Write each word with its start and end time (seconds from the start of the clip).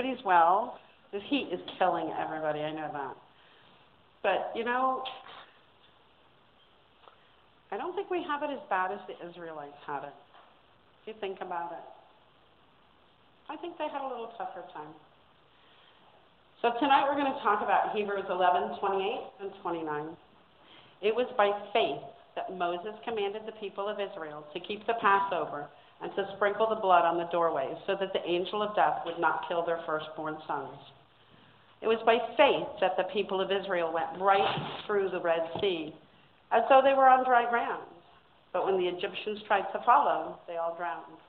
Everybody's 0.00 0.24
well. 0.24 0.78
This 1.12 1.20
heat 1.28 1.50
is 1.52 1.60
killing 1.78 2.10
everybody, 2.16 2.60
I 2.60 2.72
know 2.72 2.88
that. 2.90 3.16
But, 4.22 4.56
you 4.56 4.64
know, 4.64 5.02
I 7.70 7.76
don't 7.76 7.94
think 7.94 8.08
we 8.08 8.24
have 8.26 8.42
it 8.42 8.48
as 8.48 8.64
bad 8.70 8.92
as 8.92 9.00
the 9.04 9.28
Israelites 9.28 9.76
had 9.86 10.04
it. 10.04 10.16
If 11.02 11.12
you 11.12 11.14
think 11.20 11.38
about 11.42 11.72
it. 11.72 11.84
I 13.52 13.60
think 13.60 13.76
they 13.76 13.92
had 13.92 14.00
a 14.00 14.08
little 14.08 14.32
tougher 14.38 14.64
time. 14.72 14.96
So 16.62 16.72
tonight 16.80 17.04
we're 17.04 17.20
going 17.20 17.34
to 17.34 17.42
talk 17.44 17.60
about 17.60 17.94
Hebrews 17.94 18.24
11, 18.30 18.80
28 18.80 19.20
and 19.42 19.50
29. 19.60 20.16
It 21.02 21.14
was 21.14 21.28
by 21.36 21.52
faith 21.76 22.00
that 22.36 22.56
Moses 22.56 22.96
commanded 23.04 23.42
the 23.44 23.52
people 23.60 23.86
of 23.86 24.00
Israel 24.00 24.46
to 24.54 24.60
keep 24.60 24.86
the 24.86 24.94
Passover 25.02 25.68
and 26.02 26.10
to 26.16 26.32
sprinkle 26.36 26.68
the 26.68 26.80
blood 26.80 27.04
on 27.04 27.18
the 27.18 27.28
doorways 27.30 27.76
so 27.86 27.94
that 27.98 28.12
the 28.12 28.24
angel 28.26 28.62
of 28.62 28.74
death 28.74 29.02
would 29.04 29.18
not 29.18 29.46
kill 29.48 29.64
their 29.64 29.80
firstborn 29.86 30.36
sons. 30.46 30.78
It 31.82 31.88
was 31.88 32.00
by 32.04 32.18
faith 32.36 32.68
that 32.80 32.96
the 32.96 33.08
people 33.12 33.40
of 33.40 33.50
Israel 33.50 33.92
went 33.92 34.20
right 34.20 34.84
through 34.86 35.10
the 35.10 35.20
Red 35.20 35.48
Sea 35.60 35.94
as 36.52 36.62
though 36.68 36.80
they 36.84 36.92
were 36.92 37.08
on 37.08 37.24
dry 37.24 37.48
ground. 37.48 37.84
But 38.52 38.66
when 38.66 38.76
the 38.76 38.88
Egyptians 38.88 39.40
tried 39.46 39.70
to 39.72 39.82
follow, 39.86 40.38
they 40.48 40.56
all 40.56 40.74
drowned. 40.76 41.20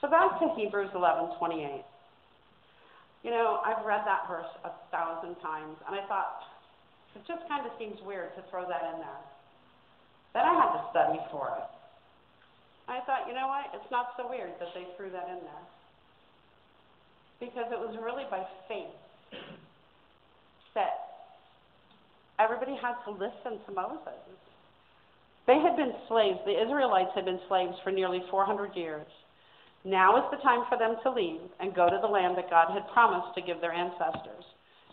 So 0.00 0.08
back 0.08 0.38
to 0.40 0.54
Hebrews 0.56 0.90
11:28. 0.94 1.82
You 3.22 3.30
know, 3.30 3.60
I've 3.64 3.84
read 3.84 4.04
that 4.04 4.28
verse 4.28 4.52
a 4.64 4.70
thousand 4.92 5.34
times, 5.40 5.76
and 5.88 5.96
I 5.96 6.06
thought 6.06 6.44
it 7.16 7.22
just 7.26 7.46
kind 7.48 7.64
of 7.66 7.72
seems 7.78 8.00
weird 8.02 8.34
to 8.36 8.42
throw 8.50 8.68
that 8.68 8.82
in 8.94 9.00
there. 9.00 9.22
Then 10.34 10.44
I 10.44 10.54
had 10.54 10.72
to 10.76 10.82
study 10.90 11.18
for 11.30 11.56
it. 11.56 11.73
I 12.88 13.00
thought, 13.06 13.26
you 13.26 13.34
know 13.34 13.48
what? 13.48 13.72
It's 13.72 13.90
not 13.90 14.12
so 14.16 14.28
weird 14.28 14.52
that 14.60 14.68
they 14.74 14.84
threw 14.96 15.10
that 15.10 15.28
in 15.28 15.40
there. 15.40 15.66
Because 17.40 17.72
it 17.72 17.78
was 17.78 17.96
really 18.02 18.24
by 18.30 18.44
faith 18.68 18.94
that 20.74 21.24
everybody 22.38 22.76
had 22.76 22.94
to 23.04 23.10
listen 23.10 23.62
to 23.66 23.70
Moses. 23.72 24.20
They 25.46 25.60
had 25.60 25.76
been 25.76 25.92
slaves. 26.08 26.38
The 26.44 26.60
Israelites 26.60 27.12
had 27.14 27.24
been 27.24 27.40
slaves 27.48 27.76
for 27.84 27.92
nearly 27.92 28.22
400 28.30 28.74
years. 28.74 29.06
Now 29.84 30.16
is 30.16 30.24
the 30.30 30.42
time 30.42 30.64
for 30.68 30.78
them 30.78 30.96
to 31.02 31.10
leave 31.10 31.44
and 31.60 31.74
go 31.74 31.90
to 31.90 31.98
the 32.00 32.08
land 32.08 32.36
that 32.38 32.48
God 32.48 32.72
had 32.72 32.88
promised 32.92 33.34
to 33.36 33.42
give 33.42 33.60
their 33.60 33.72
ancestors. 33.72 34.44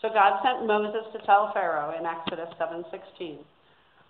So 0.02 0.09
God 0.09 0.42
sent 0.44 0.67
Moses 0.67 1.08
to 1.14 1.25
tell 1.25 1.53
Pharaoh 1.53 1.95
in 1.97 2.06
Exodus 2.06 2.50
7:16, 2.58 3.45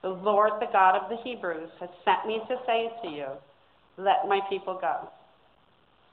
"The 0.02 0.09
Lord, 0.09 0.59
the 0.59 0.71
God 0.71 0.95
of 0.95 1.09
the 1.09 1.17
Hebrews, 1.17 1.69
has 1.79 1.89
sent 2.03 2.25
me 2.25 2.39
to 2.39 2.65
say 2.65 2.91
to 3.03 3.07
you, 3.09 3.27
let 3.97 4.28
my 4.28 4.42
people 4.50 4.75
go." 4.75 5.09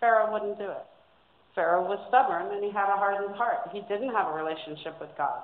Pharaoh 0.01 0.33
wouldn't 0.33 0.59
do 0.59 0.71
it. 0.71 0.87
Pharaoh 1.55 1.83
was 1.83 1.99
stubborn 2.09 2.55
and 2.55 2.63
he 2.63 2.71
had 2.71 2.89
a 2.89 2.97
hardened 2.97 3.35
heart. 3.35 3.69
He 3.73 3.81
didn't 3.83 4.15
have 4.15 4.29
a 4.29 4.33
relationship 4.33 4.99
with 5.01 5.11
God. 5.17 5.43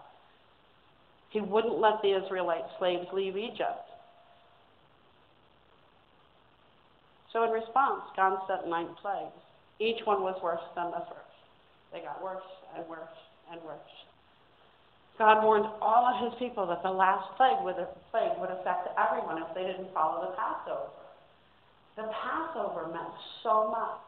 He 1.31 1.41
wouldn't 1.41 1.81
let 1.81 2.01
the 2.03 2.15
Israelite 2.15 2.65
slaves 2.79 3.13
leave 3.13 3.37
Egypt. 3.37 3.91
So 7.33 7.42
in 7.42 7.51
response, 7.51 8.03
God 8.14 8.39
sent 8.47 8.69
nine 8.69 8.95
plagues. 9.03 9.35
Each 9.81 9.98
one 10.07 10.23
was 10.23 10.41
worse 10.41 10.63
than 10.77 10.92
the 10.92 11.03
first. 11.11 11.35
They 11.92 11.98
got 11.98 12.23
worse 12.23 12.47
and 12.77 12.87
worse 12.87 13.19
and 13.51 13.61
worse. 13.63 13.95
God 15.19 15.42
warned 15.42 15.67
all 15.83 16.07
of 16.07 16.23
his 16.23 16.39
people 16.39 16.67
that 16.67 16.83
the 16.83 16.91
last 16.91 17.27
plague 17.37 17.58
would, 17.63 17.75
plague 18.11 18.39
would 18.39 18.51
affect 18.51 18.89
everyone 18.95 19.42
if 19.42 19.51
they 19.55 19.63
didn't 19.63 19.92
follow 19.92 20.31
the 20.31 20.37
Passover. 20.39 20.91
The 21.97 22.11
Passover 22.11 22.89
meant 22.89 23.15
so 23.43 23.71
much. 23.71 24.03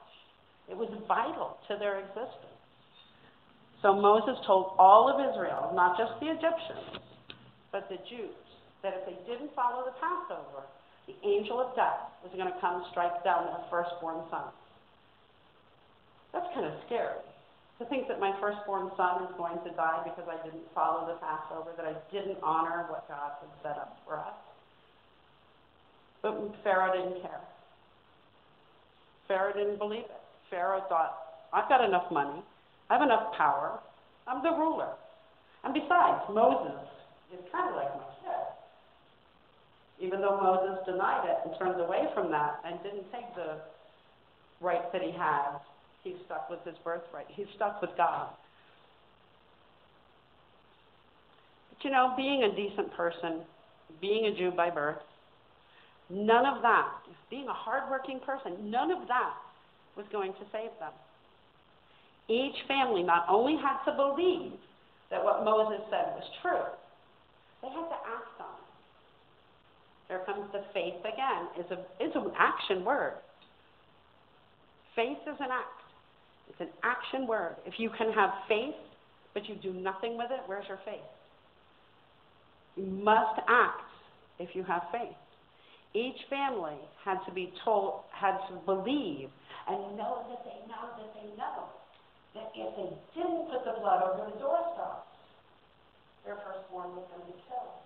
It 0.68 0.76
was 0.76 0.90
vital 1.06 1.58
to 1.68 1.76
their 1.78 2.00
existence. 2.00 2.56
So 3.82 3.94
Moses 3.94 4.34
told 4.46 4.74
all 4.78 5.06
of 5.06 5.22
Israel, 5.22 5.70
not 5.74 5.94
just 5.94 6.18
the 6.18 6.26
Egyptians, 6.26 6.98
but 7.70 7.86
the 7.88 8.02
Jews, 8.10 8.34
that 8.82 8.94
if 8.98 9.06
they 9.06 9.18
didn't 9.30 9.54
follow 9.54 9.86
the 9.86 9.94
Passover, 10.02 10.66
the 11.06 11.14
angel 11.22 11.62
of 11.62 11.76
death 11.76 12.10
was 12.26 12.34
going 12.34 12.50
to 12.50 12.58
come 12.58 12.82
strike 12.90 13.22
down 13.22 13.46
their 13.46 13.62
firstborn 13.70 14.26
sons. 14.26 14.56
That's 16.32 16.50
kind 16.50 16.66
of 16.66 16.74
scary. 16.86 17.22
To 17.78 17.84
think 17.86 18.08
that 18.08 18.18
my 18.18 18.34
firstborn 18.40 18.90
son 18.96 19.28
is 19.28 19.32
going 19.38 19.62
to 19.62 19.70
die 19.76 20.02
because 20.02 20.26
I 20.26 20.42
didn't 20.42 20.66
follow 20.74 21.06
the 21.06 21.20
Passover, 21.22 21.70
that 21.76 21.86
I 21.86 21.94
didn't 22.10 22.42
honor 22.42 22.90
what 22.90 23.06
God 23.06 23.38
had 23.38 23.52
set 23.62 23.76
up 23.78 24.00
for 24.02 24.18
us. 24.18 24.40
But 26.22 26.34
Pharaoh 26.64 26.90
didn't 26.90 27.22
care. 27.22 27.44
Pharaoh 29.28 29.52
didn't 29.52 29.78
believe 29.78 30.06
it. 30.06 30.22
Pharaoh 30.50 30.82
thought, 30.88 31.16
I've 31.52 31.68
got 31.68 31.84
enough 31.84 32.10
money. 32.10 32.42
I 32.90 32.94
have 32.94 33.02
enough 33.02 33.32
power. 33.36 33.80
I'm 34.26 34.42
the 34.42 34.50
ruler. 34.50 34.94
And 35.64 35.74
besides, 35.74 36.22
Moses 36.30 36.78
is 37.34 37.40
kind 37.50 37.70
of 37.70 37.76
like 37.76 37.90
my 37.94 38.06
kid. 38.22 38.46
Even 40.06 40.20
though 40.20 40.38
Moses 40.40 40.78
denied 40.86 41.26
it 41.26 41.38
and 41.44 41.54
turned 41.58 41.80
away 41.80 42.06
from 42.14 42.30
that 42.30 42.60
and 42.64 42.78
didn't 42.82 43.10
take 43.10 43.34
the 43.34 43.58
rights 44.60 44.86
that 44.92 45.02
he 45.02 45.10
had 45.10 45.58
He's 46.06 46.14
stuck 46.26 46.48
with 46.48 46.60
his 46.64 46.76
birthright. 46.84 47.26
He's 47.30 47.48
stuck 47.56 47.82
with 47.82 47.90
God. 47.96 48.28
But 51.70 51.84
you 51.84 51.90
know, 51.90 52.14
being 52.16 52.44
a 52.44 52.54
decent 52.54 52.94
person, 52.94 53.40
being 54.00 54.26
a 54.26 54.36
Jew 54.36 54.52
by 54.56 54.70
birth, 54.70 55.02
none 56.10 56.46
of 56.46 56.62
that, 56.62 56.88
being 57.30 57.48
a 57.48 57.54
hardworking 57.54 58.20
person, 58.20 58.70
none 58.70 58.90
of 58.90 59.08
that 59.08 59.34
was 59.96 60.06
going 60.12 60.32
to 60.32 60.44
save 60.52 60.70
them. 60.78 60.92
Each 62.28 62.56
family 62.66 63.02
not 63.02 63.26
only 63.28 63.56
had 63.56 63.82
to 63.84 63.96
believe 63.96 64.58
that 65.10 65.22
what 65.22 65.44
Moses 65.44 65.80
said 65.90 66.14
was 66.14 66.24
true, 66.42 66.66
they 67.62 67.68
had 67.68 67.88
to 67.88 68.00
act 68.02 68.40
on 68.40 68.46
it. 68.46 68.66
There 70.08 70.20
comes 70.26 70.50
the 70.52 70.62
faith 70.72 71.00
again. 71.00 71.48
Is 71.58 71.70
a 71.70 71.80
is 72.02 72.12
an 72.14 72.30
action 72.38 72.84
word. 72.84 73.14
Faith 74.94 75.18
is 75.26 75.36
an 75.40 75.50
act. 75.50 75.82
It's 76.48 76.60
an 76.60 76.68
action 76.82 77.26
word. 77.26 77.56
If 77.66 77.74
you 77.78 77.90
can 77.90 78.12
have 78.12 78.30
faith, 78.48 78.74
but 79.34 79.48
you 79.48 79.56
do 79.56 79.72
nothing 79.72 80.16
with 80.16 80.30
it, 80.30 80.40
where's 80.46 80.66
your 80.68 80.78
faith? 80.84 81.04
You 82.76 82.84
must 82.84 83.40
act 83.48 83.82
if 84.38 84.54
you 84.54 84.62
have 84.64 84.82
faith. 84.92 85.16
Each 85.94 86.18
family 86.28 86.76
had 87.04 87.18
to 87.26 87.32
be 87.32 87.52
told, 87.64 88.04
had 88.12 88.38
to 88.48 88.54
believe, 88.66 89.30
and 89.68 89.96
know 89.96 90.26
that 90.28 90.44
they 90.44 90.58
know 90.68 90.84
that 90.98 91.10
they 91.14 91.28
know 91.36 91.68
that 92.34 92.52
if 92.54 92.70
they 92.76 92.90
didn't 93.14 93.48
put 93.48 93.64
the 93.64 93.80
blood 93.80 94.02
over 94.02 94.30
the 94.30 94.36
doorstops, 94.38 95.08
their 96.24 96.36
firstborn 96.44 96.94
was 96.96 97.06
going 97.10 97.24
to 97.24 97.32
be 97.32 97.38
killed. 97.48 97.76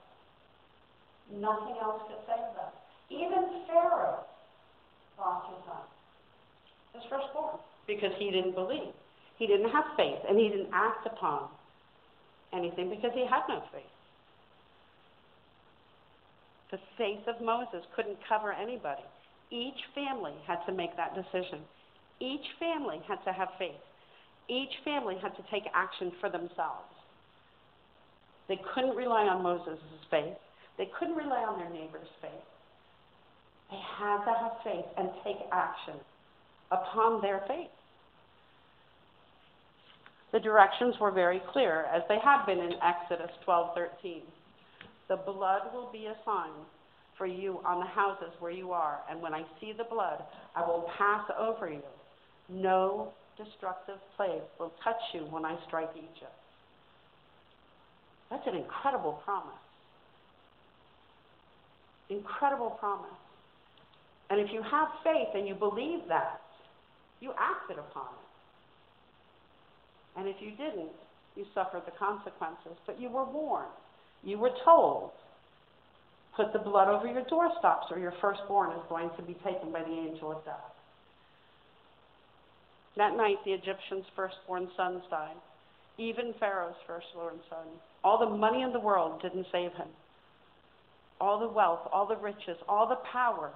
Nothing 1.38 1.76
else 1.80 2.02
could 2.08 2.18
save 2.26 2.50
them. 2.58 2.72
Even 3.10 3.62
Pharaoh 3.68 4.24
lost 5.18 5.46
his 5.54 5.60
son, 5.66 5.84
his 6.94 7.04
firstborn 7.10 7.60
because 7.86 8.12
he 8.18 8.30
didn't 8.30 8.54
believe. 8.54 8.94
He 9.38 9.46
didn't 9.46 9.70
have 9.70 9.84
faith, 9.96 10.20
and 10.28 10.38
he 10.38 10.48
didn't 10.48 10.70
act 10.72 11.06
upon 11.06 11.48
anything 12.52 12.90
because 12.90 13.10
he 13.14 13.26
had 13.26 13.42
no 13.48 13.62
faith. 13.72 13.94
The 16.70 16.78
faith 16.96 17.26
of 17.26 17.40
Moses 17.40 17.84
couldn't 17.96 18.18
cover 18.28 18.52
anybody. 18.52 19.02
Each 19.50 19.80
family 19.94 20.34
had 20.46 20.64
to 20.66 20.72
make 20.72 20.96
that 20.96 21.14
decision. 21.14 21.60
Each 22.20 22.46
family 22.58 23.00
had 23.08 23.22
to 23.24 23.32
have 23.32 23.48
faith. 23.58 23.80
Each 24.48 24.70
family 24.84 25.16
had 25.20 25.36
to 25.36 25.42
take 25.50 25.64
action 25.74 26.12
for 26.20 26.28
themselves. 26.28 26.90
They 28.48 28.60
couldn't 28.74 28.96
rely 28.96 29.26
on 29.26 29.42
Moses' 29.42 29.78
faith. 30.10 30.36
They 30.78 30.86
couldn't 30.98 31.16
rely 31.16 31.42
on 31.42 31.58
their 31.58 31.70
neighbor's 31.70 32.08
faith. 32.20 32.46
They 33.70 33.80
had 33.98 34.24
to 34.24 34.32
have 34.32 34.52
faith 34.64 34.86
and 34.96 35.10
take 35.24 35.38
action 35.52 35.94
upon 36.70 37.20
their 37.22 37.42
faith. 37.46 37.70
The 40.32 40.40
directions 40.40 40.94
were 41.00 41.10
very 41.10 41.40
clear, 41.52 41.86
as 41.92 42.02
they 42.08 42.18
had 42.18 42.44
been 42.46 42.58
in 42.58 42.74
Exodus 42.82 43.30
12:13. 43.46 44.22
The 45.10 45.16
blood 45.16 45.62
will 45.74 45.90
be 45.92 46.06
a 46.06 46.14
sign 46.24 46.52
for 47.18 47.26
you 47.26 47.60
on 47.66 47.80
the 47.80 47.86
houses 47.86 48.30
where 48.38 48.52
you 48.52 48.70
are, 48.70 49.00
and 49.10 49.20
when 49.20 49.34
I 49.34 49.42
see 49.60 49.72
the 49.76 49.82
blood, 49.82 50.22
I 50.54 50.64
will 50.64 50.88
pass 50.96 51.28
over 51.36 51.68
you. 51.68 51.82
No 52.48 53.08
destructive 53.36 53.98
plague 54.16 54.42
will 54.60 54.72
touch 54.84 55.00
you 55.12 55.22
when 55.22 55.44
I 55.44 55.58
strike 55.66 55.90
Egypt. 55.96 56.32
That's 58.30 58.46
an 58.46 58.54
incredible 58.54 59.20
promise. 59.24 59.50
Incredible 62.08 62.70
promise. 62.78 63.10
And 64.30 64.40
if 64.40 64.52
you 64.52 64.62
have 64.62 64.88
faith 65.02 65.34
and 65.34 65.48
you 65.48 65.56
believe 65.56 66.06
that, 66.08 66.40
you 67.20 67.32
acted 67.36 67.78
upon 67.78 68.06
it. 68.06 68.28
And 70.20 70.28
if 70.28 70.36
you 70.40 70.52
didn't, 70.52 70.92
you 71.34 71.46
suffered 71.52 71.82
the 71.84 71.90
consequences. 71.98 72.78
But 72.86 73.00
you 73.00 73.10
were 73.10 73.24
warned. 73.24 73.72
You 74.22 74.38
were 74.38 74.52
told, 74.64 75.10
put 76.36 76.52
the 76.52 76.58
blood 76.58 76.88
over 76.88 77.06
your 77.06 77.24
doorstops 77.24 77.90
or 77.90 77.98
your 77.98 78.12
firstborn 78.20 78.72
is 78.72 78.82
going 78.88 79.10
to 79.16 79.22
be 79.22 79.34
taken 79.44 79.72
by 79.72 79.82
the 79.82 79.92
angel 79.92 80.32
of 80.32 80.44
death. 80.44 80.70
That 82.96 83.16
night, 83.16 83.36
the 83.44 83.52
Egyptians' 83.52 84.04
firstborn 84.14 84.68
sons 84.76 85.02
died. 85.10 85.36
Even 85.96 86.34
Pharaoh's 86.38 86.76
firstborn 86.86 87.36
son. 87.48 87.66
All 88.02 88.18
the 88.18 88.36
money 88.36 88.62
in 88.62 88.72
the 88.72 88.80
world 88.80 89.22
didn't 89.22 89.46
save 89.52 89.72
him. 89.72 89.88
All 91.20 91.38
the 91.38 91.48
wealth, 91.48 91.88
all 91.92 92.06
the 92.06 92.16
riches, 92.16 92.56
all 92.68 92.88
the 92.88 92.98
power 93.12 93.52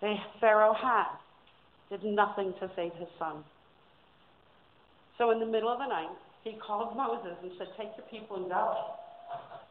that 0.00 0.16
Pharaoh 0.40 0.74
had 0.74 1.16
did 1.88 2.04
nothing 2.04 2.52
to 2.60 2.70
save 2.74 2.92
his 2.94 3.08
son. 3.18 3.44
So 5.18 5.30
in 5.30 5.38
the 5.38 5.46
middle 5.46 5.68
of 5.68 5.78
the 5.78 5.86
night, 5.86 6.10
he 6.42 6.54
called 6.54 6.96
Moses 6.96 7.36
and 7.42 7.52
said, 7.58 7.68
Take 7.76 7.90
your 7.96 8.06
people 8.10 8.36
and 8.36 8.48
go. 8.48 8.76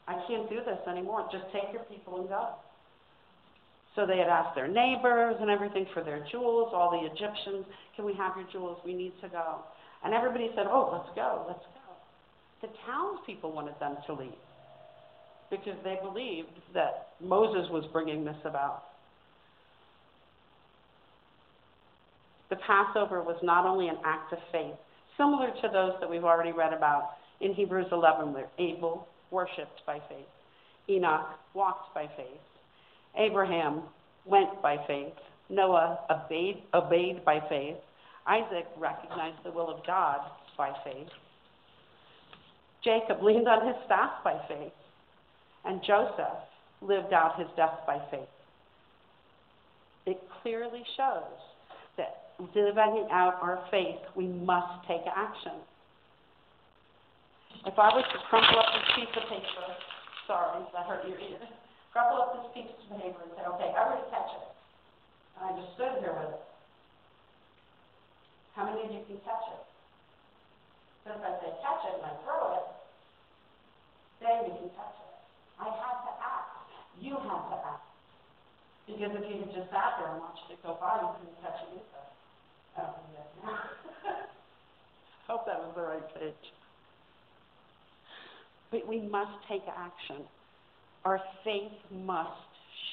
I 0.08 0.14
can't 0.28 0.50
do 0.50 0.58
this 0.66 0.80
anymore. 0.88 1.28
Just 1.32 1.46
take 1.54 1.72
your 1.74 1.84
people 1.84 2.20
and 2.20 2.30
go. 2.30 2.56
So 3.96 4.06
they 4.06 4.18
had 4.18 4.28
asked 4.28 4.56
their 4.56 4.68
neighbors 4.68 5.36
and 5.42 5.50
everything 5.50 5.86
for 5.94 6.04
their 6.04 6.26
jewels, 6.32 6.72
all 6.74 6.92
the 6.92 7.06
Egyptians, 7.06 7.66
can 7.96 8.06
we 8.06 8.14
have 8.16 8.34
your 8.38 8.48
jewels? 8.52 8.78
We 8.86 8.94
need 8.94 9.14
to 9.22 9.28
go. 9.28 9.58
And 10.04 10.14
everybody 10.14 10.50
said, 10.56 10.66
oh, 10.68 10.90
let's 10.92 11.16
go, 11.16 11.46
let's 11.48 11.60
go. 11.60 12.68
The 12.68 12.74
townspeople 12.86 13.52
wanted 13.52 13.76
them 13.80 13.98
to 14.08 14.14
leave 14.14 14.32
because 15.50 15.76
they 15.84 15.98
believed 16.02 16.48
that 16.74 17.10
Moses 17.20 17.70
was 17.70 17.84
bringing 17.92 18.24
this 18.24 18.38
about. 18.46 18.84
The 22.50 22.56
Passover 22.68 23.22
was 23.22 23.38
not 23.44 23.66
only 23.66 23.90
an 23.90 23.98
act 24.06 24.32
of 24.32 24.40
faith, 24.52 24.76
similar 25.18 25.50
to 25.62 25.70
those 25.72 25.94
that 26.00 26.10
we've 26.10 26.24
already 26.24 26.52
read 26.52 26.74
about 26.74 27.12
in 27.42 27.54
Hebrews 27.54 27.88
11, 27.92 28.34
where 28.34 28.48
Abel 28.60 29.08
worshiped 29.32 29.82
by 29.86 30.00
faith, 30.10 30.28
Enoch 30.90 31.28
walked 31.54 31.94
by 31.94 32.08
faith, 32.16 32.42
Abraham 33.18 33.84
went 34.26 34.62
by 34.62 34.78
faith. 34.88 35.14
Noah 35.50 36.00
obeyed, 36.10 36.64
obeyed 36.74 37.26
by 37.26 37.40
faith. 37.50 37.76
Isaac 38.26 38.68
recognized 38.78 39.44
the 39.44 39.52
will 39.52 39.70
of 39.70 39.86
God 39.86 40.20
by 40.58 40.72
faith. 40.84 41.10
Jacob 42.84 43.22
leaned 43.22 43.48
on 43.48 43.68
his 43.68 43.76
staff 43.86 44.24
by 44.24 44.40
faith. 44.48 44.72
And 45.66 45.82
Joseph 45.86 46.40
lived 46.82 47.14
out 47.14 47.38
his 47.38 47.48
death 47.56 47.80
by 47.86 48.00
faith. 48.10 48.30
It 50.06 50.20
clearly 50.42 50.84
shows 50.98 51.38
that 51.98 52.32
living 52.56 53.08
out 53.12 53.38
our 53.42 53.64
faith, 53.70 54.00
we 54.16 54.28
must 54.28 54.88
take 54.88 55.02
action. 55.16 55.60
If 57.66 57.78
I 57.78 57.90
was 57.94 58.06
to 58.10 58.18
crumple 58.30 58.58
up 58.58 58.70
this 58.74 58.88
piece 58.98 59.14
of 59.18 59.26
paper, 59.30 59.66
sorry, 60.26 60.66
that 60.74 60.86
hurt 60.90 61.06
your 61.08 61.20
ear 61.20 61.42
crumple 61.92 62.24
up 62.24 62.32
this 62.40 62.48
piece 62.56 62.72
of 62.72 62.98
paper 62.98 63.20
and 63.20 63.32
say, 63.36 63.44
okay, 63.44 63.70
everybody 63.76 64.08
catch 64.10 64.32
it. 64.40 64.48
And 65.36 65.42
I 65.44 65.50
just 65.60 65.76
stood 65.76 66.00
here 66.00 66.16
with 66.16 66.40
it. 66.40 66.44
How 68.56 68.68
many 68.68 68.88
of 68.88 68.92
you 68.92 69.04
can 69.08 69.20
catch 69.28 69.46
it? 69.52 69.64
Because 71.04 71.20
if 71.20 71.24
I 71.24 71.32
say 71.44 71.52
catch 71.60 71.84
it 71.88 72.00
and 72.00 72.08
I 72.08 72.14
throw 72.24 72.44
it, 72.60 72.68
then 74.24 74.36
you 74.48 74.54
can 74.56 74.72
catch 74.76 74.98
it. 75.04 75.14
I 75.60 75.68
had 75.68 75.98
to 76.08 76.12
act. 76.20 76.52
You 77.00 77.16
had 77.20 77.44
to 77.52 77.58
act. 77.60 77.88
Because 78.88 79.12
if 79.20 79.24
you 79.28 79.36
had 79.44 79.52
just 79.52 79.70
sat 79.72 80.00
there 80.00 80.16
and 80.16 80.24
watched 80.24 80.48
it 80.48 80.60
go 80.64 80.80
by, 80.80 81.00
you 81.00 81.12
couldn't 81.20 81.40
catch 81.44 81.60
it 81.68 81.76
either. 81.76 82.04
I 82.76 82.88
don't 82.88 82.96
think. 82.96 83.28
Hope 85.28 85.44
that 85.46 85.60
was 85.60 85.72
the 85.76 85.84
right 85.84 86.08
page. 86.16 86.44
But 88.72 88.88
we 88.88 89.02
must 89.02 89.32
take 89.50 89.64
action 89.68 90.26
our 91.04 91.20
faith 91.44 91.72
must 91.92 92.30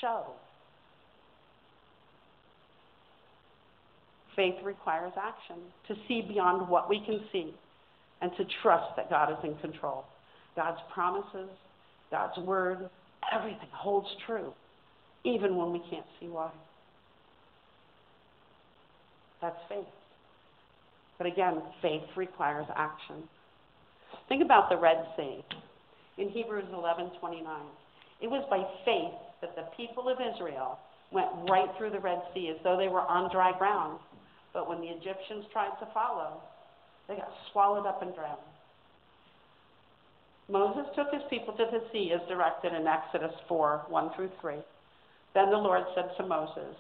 show. 0.01 0.25
Faith 4.35 4.55
requires 4.63 5.13
action 5.21 5.57
to 5.89 5.95
see 6.07 6.23
beyond 6.27 6.69
what 6.69 6.89
we 6.89 7.03
can 7.05 7.21
see 7.33 7.55
and 8.23 8.31
to 8.37 8.45
trust 8.63 8.97
that 8.97 9.11
God 9.11 9.31
is 9.33 9.39
in 9.45 9.57
control. 9.57 10.05
God's 10.57 10.79
promises, 10.95 11.51
God's 12.11 12.39
word, 12.39 12.89
everything 13.33 13.69
holds 13.73 14.09
true, 14.27 14.53
even 15.25 15.57
when 15.57 15.73
we 15.73 15.81
can't 15.91 16.07
see 16.21 16.27
why. 16.27 16.51
That's 19.43 19.59
faith. 19.69 19.85
But 21.19 21.27
again, 21.27 21.61
faith 21.83 22.03
requires 22.17 22.67
action. 22.75 23.25
Think 24.29 24.43
about 24.43 24.69
the 24.71 24.77
Red 24.77 25.05
Sea 25.17 25.45
in 26.19 26.29
Hebrews 26.29 26.69
11:29. 26.73 27.47
It 28.21 28.29
was 28.29 28.45
by 28.51 28.67
faith 28.85 29.15
that 29.41 29.55
the 29.55 29.71
people 29.77 30.09
of 30.09 30.19
Israel 30.21 30.79
went 31.11 31.31
right 31.49 31.71
through 31.79 31.91
the 31.91 32.01
Red 32.01 32.21
Sea 32.35 32.51
as 32.51 32.63
though 32.63 32.77
they 32.77 32.89
were 32.89 33.03
on 33.03 33.31
dry 33.31 33.53
ground. 33.57 33.99
But 34.53 34.69
when 34.69 34.81
the 34.81 34.89
Egyptians 34.89 35.47
tried 35.53 35.79
to 35.79 35.87
follow, 35.95 36.43
they 37.07 37.17
got 37.17 37.33
swallowed 37.53 37.87
up 37.87 38.03
and 38.03 38.15
drowned. 38.15 38.39
Moses 40.49 40.87
took 40.97 41.13
his 41.13 41.23
people 41.31 41.55
to 41.55 41.67
the 41.71 41.85
sea 41.93 42.13
as 42.13 42.27
directed 42.27 42.73
in 42.73 42.87
Exodus 42.87 43.35
4 43.49 43.85
1 43.89 44.11
through 44.17 44.31
3. 44.41 44.57
Then 45.35 45.51
the 45.51 45.57
Lord 45.57 45.85
said 45.95 46.11
to 46.17 46.27
Moses, 46.27 46.75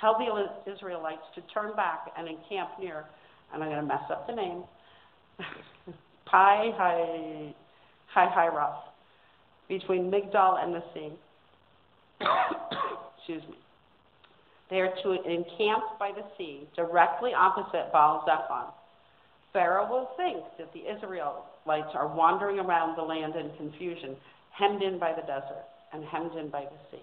Tell 0.00 0.16
the 0.18 0.72
Israelites 0.72 1.22
to 1.34 1.42
turn 1.52 1.76
back 1.76 2.10
and 2.16 2.26
encamp 2.26 2.70
near, 2.80 3.04
and 3.52 3.62
I'm 3.62 3.68
going 3.68 3.80
to 3.80 3.86
mess 3.86 4.10
up 4.10 4.26
the 4.26 4.34
name, 4.34 4.64
Pi 6.24 7.52
Hi 8.14 8.28
Hi 8.34 8.48
Roth 8.48 8.84
between 9.68 10.10
Migdol 10.10 10.62
and 10.62 10.74
the 10.74 10.82
sea. 10.94 11.12
Excuse 13.18 13.42
me. 13.48 13.56
They 14.68 14.80
are 14.80 14.92
to 15.02 15.12
encamp 15.12 15.98
by 15.98 16.12
the 16.12 16.24
sea, 16.36 16.68
directly 16.76 17.32
opposite 17.34 17.92
Baal 17.92 18.24
Zephon. 18.26 18.72
Pharaoh 19.52 19.88
will 19.88 20.10
think 20.16 20.44
that 20.58 20.72
the 20.72 20.90
Israelites 20.90 21.90
are 21.94 22.06
wandering 22.06 22.58
around 22.58 22.96
the 22.96 23.02
land 23.02 23.34
in 23.36 23.50
confusion, 23.56 24.16
hemmed 24.52 24.82
in 24.82 24.98
by 24.98 25.12
the 25.12 25.22
desert 25.22 25.66
and 25.92 26.04
hemmed 26.04 26.36
in 26.36 26.50
by 26.50 26.62
the 26.62 26.78
sea. 26.90 27.02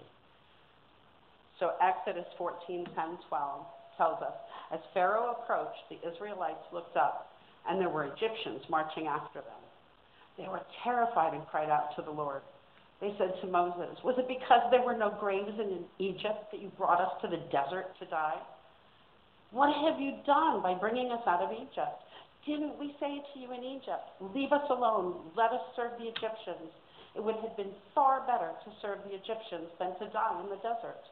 So 1.58 1.72
Exodus 1.82 2.24
14, 2.38 2.86
10, 2.94 3.18
12 3.28 3.66
tells 3.96 4.22
us, 4.22 4.32
as 4.72 4.80
Pharaoh 4.94 5.36
approached, 5.42 5.88
the 5.90 5.98
Israelites 6.08 6.64
looked 6.72 6.96
up, 6.96 7.28
and 7.68 7.80
there 7.80 7.88
were 7.88 8.04
Egyptians 8.04 8.62
marching 8.70 9.06
after 9.06 9.40
them. 9.40 9.67
They 10.38 10.46
were 10.46 10.62
terrified 10.84 11.34
and 11.34 11.44
cried 11.48 11.68
out 11.68 11.94
to 11.96 12.02
the 12.02 12.14
Lord. 12.14 12.42
They 13.00 13.14
said 13.18 13.34
to 13.42 13.46
Moses, 13.46 13.98
Was 14.02 14.14
it 14.18 14.26
because 14.30 14.62
there 14.70 14.82
were 14.82 14.96
no 14.96 15.10
graves 15.18 15.58
in 15.58 15.84
Egypt 15.98 16.50
that 16.50 16.62
you 16.62 16.70
brought 16.78 17.00
us 17.00 17.12
to 17.22 17.28
the 17.28 17.42
desert 17.50 17.90
to 17.98 18.06
die? 18.06 18.38
What 19.50 19.74
have 19.74 20.00
you 20.00 20.18
done 20.26 20.62
by 20.62 20.74
bringing 20.74 21.10
us 21.10 21.22
out 21.26 21.42
of 21.42 21.50
Egypt? 21.50 21.98
Didn't 22.46 22.78
we 22.78 22.94
say 23.00 23.18
to 23.18 23.34
you 23.38 23.52
in 23.52 23.62
Egypt, 23.62 24.14
Leave 24.34 24.52
us 24.52 24.66
alone, 24.70 25.30
let 25.36 25.50
us 25.50 25.62
serve 25.74 25.98
the 25.98 26.06
Egyptians? 26.06 26.70
It 27.16 27.22
would 27.22 27.36
have 27.42 27.56
been 27.56 27.74
far 27.94 28.22
better 28.26 28.50
to 28.50 28.70
serve 28.82 28.98
the 29.02 29.14
Egyptians 29.14 29.70
than 29.78 29.98
to 29.98 30.06
die 30.12 30.38
in 30.42 30.50
the 30.50 30.62
desert. 30.62 31.02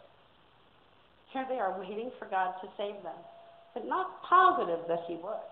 Here 1.33 1.47
they 1.49 1.59
are 1.59 1.79
waiting 1.79 2.11
for 2.19 2.27
God 2.27 2.55
to 2.63 2.69
save 2.77 3.03
them, 3.03 3.19
but 3.75 3.87
not 3.87 4.23
positive 4.23 4.87
that 4.89 5.03
He 5.07 5.15
would. 5.15 5.51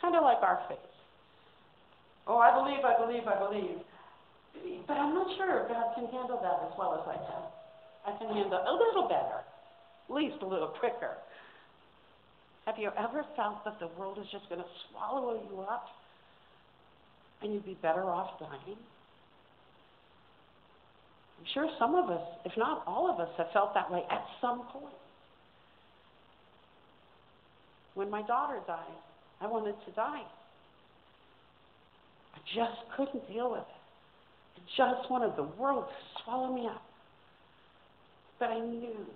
Kind 0.00 0.16
of 0.16 0.22
like 0.22 0.42
our 0.42 0.60
faith. 0.68 0.78
Oh, 2.30 2.38
I 2.38 2.54
believe, 2.54 2.86
I 2.86 2.94
believe, 2.94 3.26
I 3.26 3.34
believe. 3.42 3.82
But 4.86 4.94
I'm 4.94 5.14
not 5.18 5.26
sure 5.36 5.66
God 5.66 5.98
can 5.98 6.06
handle 6.14 6.38
that 6.38 6.62
as 6.62 6.78
well 6.78 6.94
as 6.94 7.02
I 7.10 7.18
can. 7.18 7.42
I 8.06 8.18
can 8.22 8.28
handle 8.30 8.54
a 8.54 8.70
little 8.70 9.08
better, 9.10 9.42
at 9.42 10.14
least 10.14 10.36
a 10.40 10.46
little 10.46 10.70
quicker. 10.78 11.18
Have 12.66 12.78
you 12.78 12.92
ever 12.96 13.26
felt 13.34 13.64
that 13.64 13.80
the 13.80 13.88
world 13.98 14.18
is 14.22 14.26
just 14.30 14.48
going 14.48 14.60
to 14.60 14.66
swallow 14.86 15.42
you 15.42 15.60
up 15.62 15.86
and 17.42 17.52
you'd 17.52 17.66
be 17.66 17.76
better 17.82 18.04
off 18.04 18.38
dying? 18.38 18.78
I'm 21.40 21.46
sure 21.52 21.68
some 21.80 21.96
of 21.96 22.10
us, 22.10 22.22
if 22.44 22.52
not 22.56 22.84
all 22.86 23.10
of 23.10 23.18
us, 23.18 23.30
have 23.38 23.50
felt 23.52 23.74
that 23.74 23.90
way 23.90 24.04
at 24.08 24.22
some 24.40 24.62
point. 24.70 24.94
When 27.94 28.08
my 28.08 28.22
daughter 28.22 28.60
died, 28.68 29.00
I 29.40 29.48
wanted 29.48 29.74
to 29.84 29.90
die. 29.96 30.22
I 32.34 32.38
just 32.54 32.80
couldn't 32.96 33.26
deal 33.32 33.50
with 33.50 33.60
it 33.60 33.80
I 34.56 34.92
just 34.94 35.10
wanted 35.10 35.36
the 35.36 35.48
world 35.60 35.86
to 35.88 36.22
swallow 36.22 36.52
me 36.52 36.66
up. 36.66 36.82
But 38.38 38.50
I 38.50 38.60
knew 38.60 39.06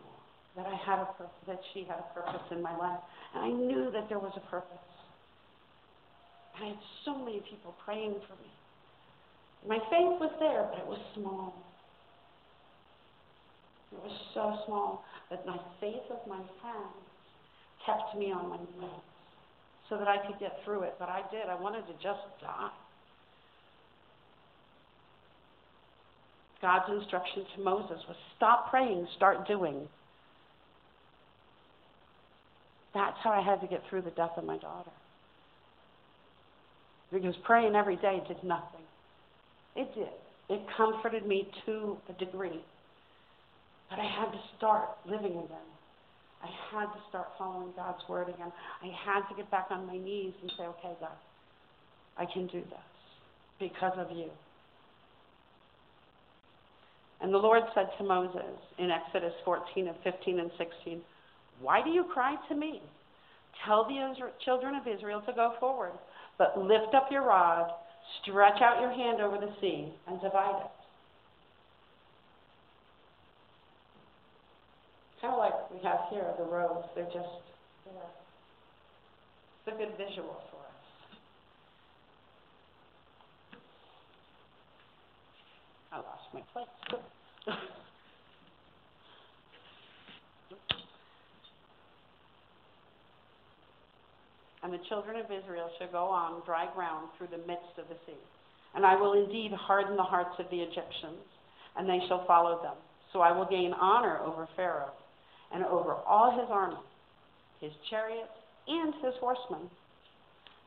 that 0.57 0.67
I 0.67 0.77
had 0.77 0.99
a 0.99 1.07
purpose, 1.17 1.35
that 1.47 1.61
she 1.73 1.81
had 1.85 1.99
a 1.99 2.15
purpose 2.15 2.43
in 2.51 2.63
my 2.63 2.77
life, 2.77 3.01
and 3.35 3.45
I 3.45 3.49
knew 3.49 3.91
that 3.93 4.09
there 4.09 4.19
was 4.19 4.33
a 4.37 4.51
purpose. 4.51 4.79
And 6.55 6.65
I 6.65 6.69
had 6.69 6.79
so 7.05 7.19
many 7.19 7.41
people 7.51 7.75
praying 7.85 8.15
for 8.29 8.35
me. 8.43 8.51
My 9.67 9.79
faith 9.91 10.21
was 10.21 10.31
there, 10.39 10.69
but 10.71 10.79
it 10.79 10.87
was 10.87 11.01
small. 11.15 11.55
It 13.93 14.03
was 14.03 14.13
so 14.35 14.59
small 14.67 15.05
that 15.31 15.47
my 15.47 15.59
faith 15.81 16.05
of 16.11 16.19
my 16.29 16.43
friends 16.61 17.03
kept 17.87 18.19
me 18.19 18.33
on 18.33 18.51
my 18.51 18.59
knees 18.59 19.01
so 19.89 19.97
that 19.97 20.09
I 20.09 20.19
could 20.27 20.39
get 20.39 20.59
through 20.65 20.83
it. 20.83 20.95
But 20.99 21.09
I 21.09 21.23
did. 21.31 21.49
I 21.49 21.55
wanted 21.55 21.87
to 21.87 21.95
just 21.95 22.21
die. 22.41 22.71
God's 26.65 26.99
instruction 26.99 27.45
to 27.57 27.63
Moses 27.63 27.99
was 28.09 28.17
stop 28.39 28.71
praying, 28.71 29.07
start 29.19 29.47
doing. 29.47 29.87
That's 32.95 33.19
how 33.23 33.33
I 33.33 33.43
had 33.43 33.61
to 33.61 33.67
get 33.67 33.83
through 33.91 34.01
the 34.01 34.13
death 34.13 34.31
of 34.39 34.45
my 34.45 34.57
daughter. 34.57 34.91
Because 37.13 37.35
praying 37.45 37.75
every 37.75 37.97
day 37.97 38.23
did 38.27 38.43
nothing. 38.43 38.81
It 39.77 39.95
did. 39.95 40.09
It 40.49 40.63
comforted 40.75 41.27
me 41.27 41.49
to 41.67 41.99
a 42.09 42.15
degree. 42.15 42.65
But 43.91 43.99
I 43.99 44.07
had 44.07 44.33
to 44.33 44.41
start 44.57 44.89
living 45.05 45.33
again. 45.33 45.69
I 46.43 46.49
had 46.73 46.87
to 46.87 47.01
start 47.11 47.27
following 47.37 47.73
God's 47.77 48.03
word 48.09 48.31
again. 48.31 48.51
I 48.83 48.87
had 49.05 49.29
to 49.29 49.35
get 49.37 49.51
back 49.51 49.67
on 49.71 49.87
my 49.87 49.99
knees 49.99 50.33
and 50.41 50.51
say, 50.57 50.65
okay, 50.65 50.95
God, 50.99 51.19
I 52.17 52.25
can 52.25 52.47
do 52.47 52.61
this 52.61 52.89
because 53.61 53.99
of 53.99 54.17
you. 54.17 54.31
And 57.21 57.33
the 57.33 57.39
Lord 57.39 57.63
said 57.75 57.89
to 57.99 58.05
Moses 58.05 58.43
in 58.79 58.91
Exodus 58.91 59.33
14 59.45 59.89
and 59.89 59.97
15 60.05 60.41
and 60.41 60.51
16, 60.59 61.01
Why 61.61 61.83
do 61.83 61.91
you 61.91 62.05
cry 62.13 62.37
to 62.49 62.55
me? 62.55 62.83
Tell 63.65 63.85
the 63.89 64.11
Israel, 64.11 64.33
children 64.45 64.75
of 64.75 64.87
Israel 64.87 65.23
to 65.27 65.33
go 65.33 65.55
forward, 65.61 65.93
but 66.39 66.59
lift 66.59 66.95
up 66.95 67.09
your 67.11 67.23
rod, 67.23 67.71
stretch 68.23 68.61
out 68.61 68.81
your 68.81 68.91
hand 68.91 69.21
over 69.21 69.39
the 69.39 69.53
sea, 69.61 69.89
and 70.07 70.21
divide 70.21 70.61
it. 70.61 70.71
Kind 75.21 75.33
of 75.33 75.39
like 75.39 75.71
we 75.71 75.79
have 75.83 76.01
here, 76.11 76.27
the 76.37 76.45
roads, 76.45 76.87
they're 76.95 77.05
just 77.05 77.41
there. 77.87 78.11
It's 79.65 79.75
a 79.75 79.79
good 79.79 79.97
visual 79.97 80.37
for 80.51 80.61
us. 80.61 80.74
And 94.65 94.73
the 94.73 94.81
children 94.89 95.21
of 95.21 95.27
Israel 95.27 95.69
shall 95.79 95.93
go 95.93 96.07
on 96.07 96.41
dry 96.47 96.67
ground 96.75 97.09
through 97.19 97.29
the 97.29 97.45
midst 97.47 97.77
of 97.77 97.87
the 97.93 97.97
sea. 98.07 98.17
And 98.75 98.87
I 98.87 98.97
will 98.97 99.13
indeed 99.13 99.53
harden 99.53 99.95
the 99.95 100.03
hearts 100.03 100.35
of 100.39 100.47
the 100.51 100.57
Egyptians, 100.57 101.21
and 101.77 101.87
they 101.87 102.01
shall 102.09 102.25
follow 102.27 102.63
them. 102.63 102.75
So 103.13 103.21
I 103.21 103.31
will 103.31 103.45
gain 103.45 103.75
honor 103.75 104.21
over 104.25 104.49
Pharaoh 104.57 104.93
and 105.53 105.67
over 105.67 105.93
all 106.09 106.33
his 106.33 106.49
army, 106.51 106.81
his 107.61 107.73
chariots, 107.91 108.33
and 108.67 108.95
his 109.05 109.13
horsemen. 109.21 109.69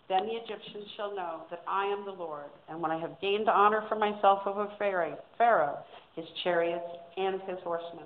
Then 0.10 0.26
the 0.26 0.34
Egyptians 0.34 0.88
shall 0.96 1.14
know 1.14 1.42
that 1.50 1.64
I 1.68 1.86
am 1.86 2.06
the 2.06 2.12
Lord, 2.12 2.50
and 2.70 2.82
when 2.82 2.92
I 2.92 3.00
have 3.00 3.20
gained 3.20 3.50
honor 3.50 3.84
for 3.90 3.96
myself 3.96 4.40
over 4.46 4.70
Pharaoh, 4.78 5.78
his 6.16 6.26
chariots, 6.44 6.86
and 7.18 7.42
his 7.42 7.58
horsemen. 7.64 8.06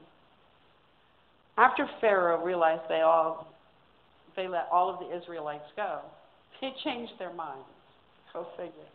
After 1.57 1.87
Pharaoh 1.99 2.43
realized 2.43 2.81
they 2.89 3.01
all 3.01 3.47
they 4.35 4.47
let 4.47 4.67
all 4.71 4.89
of 4.89 4.99
the 4.99 5.15
Israelites 5.15 5.67
go, 5.75 5.99
they 6.61 6.71
changed 6.83 7.13
their 7.19 7.33
minds. 7.33 7.67
Go 8.31 8.47
figure. 8.55 8.89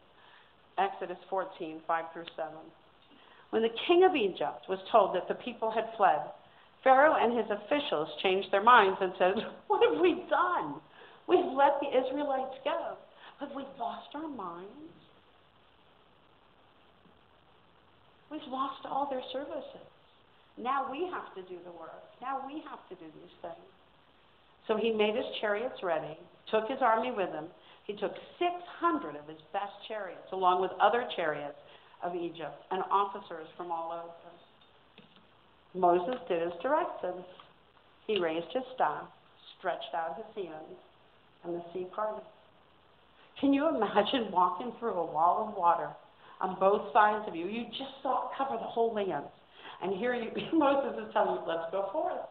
Exodus 0.78 1.18
14, 1.28 1.80
5 1.86 2.04
through 2.12 2.24
7. 2.36 2.52
When 3.50 3.62
the 3.62 3.74
king 3.86 4.04
of 4.04 4.16
Egypt 4.16 4.64
was 4.68 4.78
told 4.90 5.14
that 5.14 5.28
the 5.28 5.34
people 5.44 5.70
had 5.70 5.84
fled, 5.96 6.20
Pharaoh 6.82 7.16
and 7.18 7.36
his 7.36 7.46
officials 7.50 8.08
changed 8.22 8.48
their 8.50 8.62
minds 8.62 8.98
and 9.00 9.12
said, 9.18 9.34
What 9.66 9.82
have 9.90 10.00
we 10.00 10.24
done? 10.30 10.80
We've 11.28 11.52
let 11.56 11.80
the 11.80 11.90
Israelites 11.90 12.54
go. 12.64 12.96
Have 13.40 13.50
we 13.54 13.64
lost 13.78 14.08
our 14.14 14.28
minds? 14.28 14.70
We've 18.30 18.46
lost 18.48 18.86
all 18.86 19.08
their 19.10 19.22
services. 19.32 19.86
Now 20.58 20.90
we 20.90 21.08
have 21.12 21.34
to 21.34 21.42
do 21.42 21.58
the 21.64 21.72
work. 21.72 22.02
Now 22.20 22.42
we 22.46 22.62
have 22.68 22.80
to 22.88 22.94
do 22.94 23.06
these 23.20 23.36
things. 23.42 23.70
So 24.66 24.76
he 24.76 24.90
made 24.92 25.14
his 25.14 25.26
chariots 25.40 25.82
ready, 25.82 26.18
took 26.50 26.68
his 26.68 26.78
army 26.80 27.12
with 27.12 27.30
him. 27.30 27.46
He 27.86 27.92
took 27.94 28.12
600 28.38 29.14
of 29.14 29.28
his 29.28 29.38
best 29.52 29.74
chariots, 29.86 30.26
along 30.32 30.60
with 30.60 30.72
other 30.80 31.06
chariots 31.14 31.58
of 32.02 32.16
Egypt 32.16 32.56
and 32.70 32.82
officers 32.90 33.46
from 33.56 33.70
all 33.70 33.92
over. 33.92 34.12
Moses 35.74 36.16
did 36.28 36.42
as 36.42 36.52
directed. 36.62 37.14
He 38.06 38.18
raised 38.18 38.50
his 38.52 38.64
staff, 38.74 39.04
stretched 39.58 39.94
out 39.94 40.16
his 40.16 40.44
hands, 40.44 40.78
and 41.44 41.54
the 41.54 41.62
sea 41.72 41.86
parted. 41.94 42.24
Can 43.40 43.52
you 43.52 43.68
imagine 43.68 44.32
walking 44.32 44.72
through 44.78 44.94
a 44.94 45.06
wall 45.12 45.48
of 45.48 45.56
water 45.56 45.90
on 46.40 46.56
both 46.58 46.92
sides 46.92 47.24
of 47.28 47.36
you? 47.36 47.46
You 47.46 47.64
just 47.66 48.00
saw 48.02 48.28
it 48.28 48.38
cover 48.38 48.56
the 48.56 48.64
whole 48.64 48.94
land. 48.94 49.24
And 49.82 49.94
here 49.96 50.14
you, 50.14 50.30
Moses 50.52 50.96
is 50.98 51.12
telling 51.12 51.40
you, 51.40 51.46
let's 51.46 51.70
go 51.70 51.88
forth. 51.92 52.24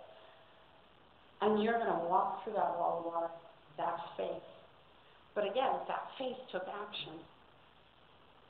And 1.42 1.62
you're 1.62 1.78
going 1.78 1.94
to 1.94 2.06
walk 2.10 2.44
through 2.44 2.54
that 2.54 2.74
wall 2.80 3.06
of 3.06 3.06
water. 3.06 3.32
That's 3.78 4.02
faith. 4.18 4.42
But 5.36 5.44
again, 5.44 5.84
that 5.88 6.10
faith 6.18 6.40
took 6.52 6.64
action. 6.64 7.20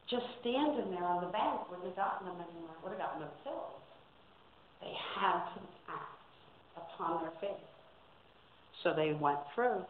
Just 0.09 0.25
standing 0.39 0.93
there 0.93 1.03
on 1.03 1.25
the 1.25 1.31
bank 1.33 1.65
wouldn't 1.67 1.87
have 1.87 1.97
gotten 1.97 2.29
them 2.29 2.37
anywhere. 2.37 2.77
Would 2.83 2.93
have 2.93 3.01
gotten 3.01 3.21
them 3.25 3.35
killed. 3.43 3.81
They 4.81 4.93
had 5.17 5.49
to 5.57 5.59
act 5.89 6.15
upon 6.77 7.25
their 7.25 7.33
faith. 7.41 7.65
So 8.83 8.93
they 8.93 9.17
went 9.17 9.39
through. 9.55 9.81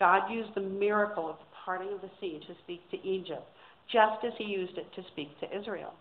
God 0.00 0.32
used 0.32 0.54
the 0.54 0.62
miracle 0.62 1.28
of 1.28 1.36
the 1.36 1.44
parting 1.64 1.92
of 1.92 2.00
the 2.00 2.10
sea 2.20 2.40
to 2.48 2.54
speak 2.64 2.80
to 2.90 3.06
Egypt, 3.06 3.44
just 3.92 4.24
as 4.24 4.32
he 4.38 4.44
used 4.44 4.78
it 4.78 4.86
to 4.96 5.02
speak 5.12 5.28
to 5.40 5.56
Israel. 5.56 5.92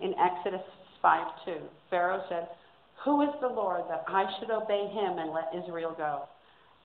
In 0.00 0.14
Exodus 0.14 0.60
5:2, 1.02 1.58
Pharaoh 1.88 2.22
said, 2.28 2.48
Who 3.04 3.22
is 3.22 3.30
the 3.40 3.48
Lord 3.48 3.84
that 3.88 4.04
I 4.06 4.30
should 4.38 4.50
obey 4.50 4.86
him 4.88 5.18
and 5.18 5.32
let 5.32 5.54
Israel 5.54 5.94
go? 5.96 6.28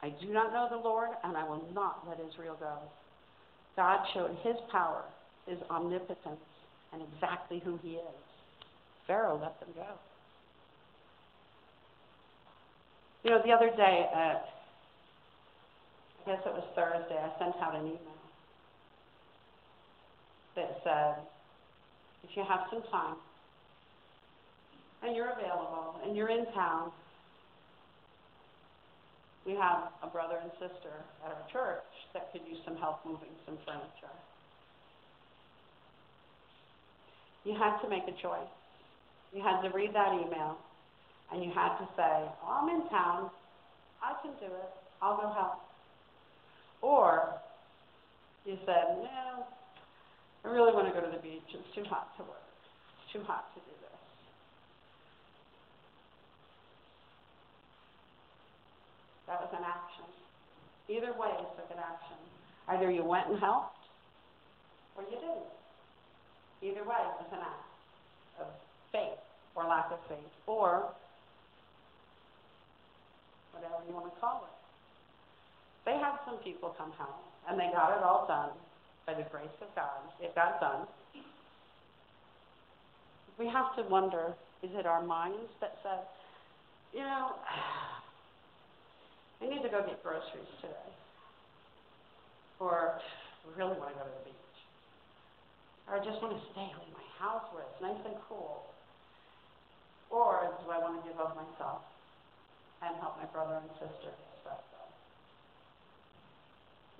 I 0.01 0.09
do 0.21 0.31
not 0.31 0.53
know 0.53 0.67
the 0.71 0.77
Lord, 0.77 1.09
and 1.23 1.35
I 1.35 1.43
will 1.43 1.63
not 1.75 2.07
let 2.07 2.19
Israel 2.19 2.55
go. 2.59 2.77
God 3.75 3.99
showed 4.13 4.35
his 4.41 4.55
power, 4.71 5.03
his 5.45 5.59
omnipotence, 5.69 6.39
and 6.93 7.01
exactly 7.13 7.59
who 7.59 7.77
he 7.83 7.95
is. 7.95 8.21
Pharaoh 9.05 9.37
let 9.37 9.59
them 9.59 9.69
go. 9.75 9.87
You 13.23 13.31
know, 13.31 13.41
the 13.45 13.51
other 13.51 13.69
day 13.75 14.07
at 14.13 14.45
I 16.21 16.29
guess 16.29 16.41
it 16.45 16.53
was 16.53 16.63
Thursday, 16.75 17.17
I 17.17 17.33
sent 17.39 17.57
out 17.57 17.73
an 17.73 17.87
email 17.87 18.21
that 20.55 20.77
said, 20.83 21.15
if 22.23 22.37
you 22.37 22.43
have 22.47 22.69
some 22.69 22.83
time 22.91 23.15
and 25.01 25.15
you're 25.15 25.31
available 25.31 25.95
and 26.05 26.15
you're 26.15 26.29
in 26.29 26.45
town, 26.53 26.91
we 29.47 29.53
have 29.53 29.89
a 30.03 30.07
brother 30.07 30.37
and 30.37 30.51
sister 30.61 30.93
at 31.25 31.33
our 31.33 31.45
church 31.51 31.89
that 32.13 32.31
could 32.31 32.41
use 32.45 32.59
some 32.65 32.77
help 32.77 33.01
moving 33.03 33.33
some 33.47 33.57
furniture. 33.65 34.13
You 37.45 37.57
had 37.57 37.81
to 37.81 37.89
make 37.89 38.03
a 38.05 38.13
choice. 38.21 38.53
You 39.33 39.41
had 39.41 39.65
to 39.65 39.73
read 39.73 39.95
that 39.95 40.13
email 40.13 40.57
and 41.33 41.43
you 41.43 41.49
had 41.49 41.79
to 41.79 41.87
say, 41.97 42.29
oh, 42.45 42.61
I'm 42.61 42.69
in 42.69 42.87
town. 42.89 43.31
I 44.03 44.13
can 44.21 44.33
do 44.37 44.53
it. 44.53 44.69
I'll 45.01 45.17
go 45.17 45.33
help. 45.33 45.70
Or 46.81 47.37
you 48.45 48.57
said, 48.65 48.97
no, 49.01 49.45
I 50.43 50.47
really 50.49 50.73
want 50.73 50.87
to 50.87 50.93
go 50.93 51.05
to 51.05 51.11
the 51.11 51.21
beach. 51.21 51.45
It's 51.53 51.75
too 51.75 51.83
hot 51.85 52.09
to 52.17 52.23
work. 52.23 52.41
It's 53.03 53.13
too 53.13 53.23
hot 53.23 53.53
to 53.53 53.59
do 53.61 53.71
this. 53.81 54.01
That 59.27 59.41
was 59.41 59.53
an 59.53 59.63
action. 59.63 60.09
Either 60.89 61.13
way, 61.13 61.29
you 61.39 61.47
took 61.55 61.69
an 61.71 61.79
action. 61.79 62.17
Either 62.67 62.91
you 62.91 63.05
went 63.05 63.27
and 63.29 63.39
helped, 63.39 63.77
or 64.97 65.03
you 65.03 65.17
didn't. 65.21 65.53
Either 66.61 66.83
way, 66.83 66.99
it 66.99 67.15
was 67.21 67.31
an 67.31 67.39
act 67.39 67.71
of 68.41 68.47
faith 68.91 69.21
or 69.55 69.65
lack 69.65 69.91
of 69.91 69.99
faith, 70.07 70.31
or 70.47 70.91
whatever 73.51 73.75
you 73.87 73.93
want 73.93 74.13
to 74.13 74.19
call 74.19 74.47
it. 74.47 74.60
They 75.85 75.97
had 75.97 76.17
some 76.25 76.37
people 76.43 76.75
come 76.77 76.91
home, 76.97 77.21
and 77.49 77.59
they 77.59 77.69
got 77.73 77.97
it 77.97 78.03
all 78.03 78.27
done 78.27 78.51
by 79.05 79.13
the 79.13 79.23
grace 79.29 79.49
of 79.61 79.67
God. 79.75 80.01
It 80.21 80.35
got 80.35 80.61
done. 80.61 80.87
We 83.39 83.47
have 83.47 83.75
to 83.75 83.83
wonder 83.89 84.33
is 84.61 84.69
it 84.77 84.85
our 84.85 85.01
minds 85.01 85.49
that 85.59 85.73
said, 85.81 86.05
you 86.93 87.01
know, 87.01 87.33
I 89.41 89.49
need 89.49 89.65
to 89.65 89.73
go 89.73 89.81
get 89.81 90.03
groceries 90.03 90.45
today? 90.61 90.93
Or 92.59 93.01
I 93.01 93.57
really 93.57 93.73
want 93.73 93.89
to 93.89 93.97
go 93.97 94.05
to 94.05 94.13
the 94.21 94.29
beach? 94.29 94.57
Or 95.89 95.97
I 95.97 96.05
just 96.05 96.21
want 96.21 96.37
to 96.37 96.41
stay 96.53 96.69
in 96.69 96.93
my 96.93 97.07
house 97.17 97.41
where 97.49 97.65
it's 97.65 97.81
nice 97.81 97.97
and 98.05 98.21
cool? 98.29 98.69
Or 100.13 100.45
do 100.61 100.69
I 100.69 100.77
want 100.77 101.01
to 101.01 101.09
give 101.09 101.17
up 101.17 101.33
myself 101.33 101.81
and 102.85 102.93
help 103.01 103.17
my 103.17 103.25
brother 103.33 103.57
and 103.57 103.73
sister 103.81 104.13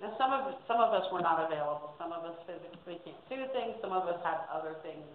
now, 0.02 0.10
some 0.18 0.32
of 0.34 0.52
some 0.66 0.80
of 0.82 0.92
us 0.92 1.06
were 1.12 1.22
not 1.22 1.46
available. 1.46 1.94
Some 1.98 2.10
of 2.12 2.24
us 2.24 2.34
physically 2.44 2.98
can't 3.06 3.22
do 3.30 3.46
things. 3.54 3.78
Some 3.80 3.92
of 3.92 4.08
us 4.08 4.18
had 4.24 4.42
other 4.50 4.74
things. 4.82 5.06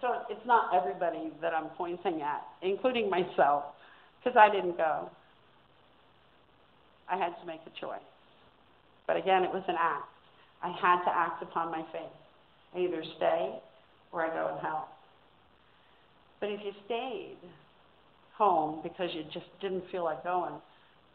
So 0.00 0.08
it's 0.28 0.44
not 0.44 0.74
everybody 0.74 1.30
that 1.40 1.54
I'm 1.54 1.70
pointing 1.78 2.20
at, 2.20 2.42
including 2.62 3.08
myself, 3.08 3.64
because 4.18 4.36
I 4.36 4.50
didn't 4.50 4.76
go. 4.76 5.08
I 7.08 7.16
had 7.16 7.38
to 7.40 7.46
make 7.46 7.60
a 7.66 7.80
choice. 7.80 8.02
But 9.06 9.16
again, 9.16 9.44
it 9.44 9.52
was 9.52 9.62
an 9.68 9.76
act. 9.78 10.08
I 10.62 10.68
had 10.68 11.04
to 11.04 11.10
act 11.14 11.42
upon 11.42 11.70
my 11.70 11.84
faith. 11.92 12.10
I 12.74 12.80
either 12.80 13.04
stay 13.16 13.58
or 14.12 14.24
I 14.24 14.34
go 14.34 14.54
in 14.54 14.60
hell. 14.62 14.88
But 16.40 16.50
if 16.50 16.60
you 16.64 16.72
stayed 16.86 17.36
home 18.36 18.80
because 18.82 19.10
you 19.14 19.22
just 19.32 19.46
didn't 19.60 19.84
feel 19.92 20.04
like 20.04 20.24
going, 20.24 20.54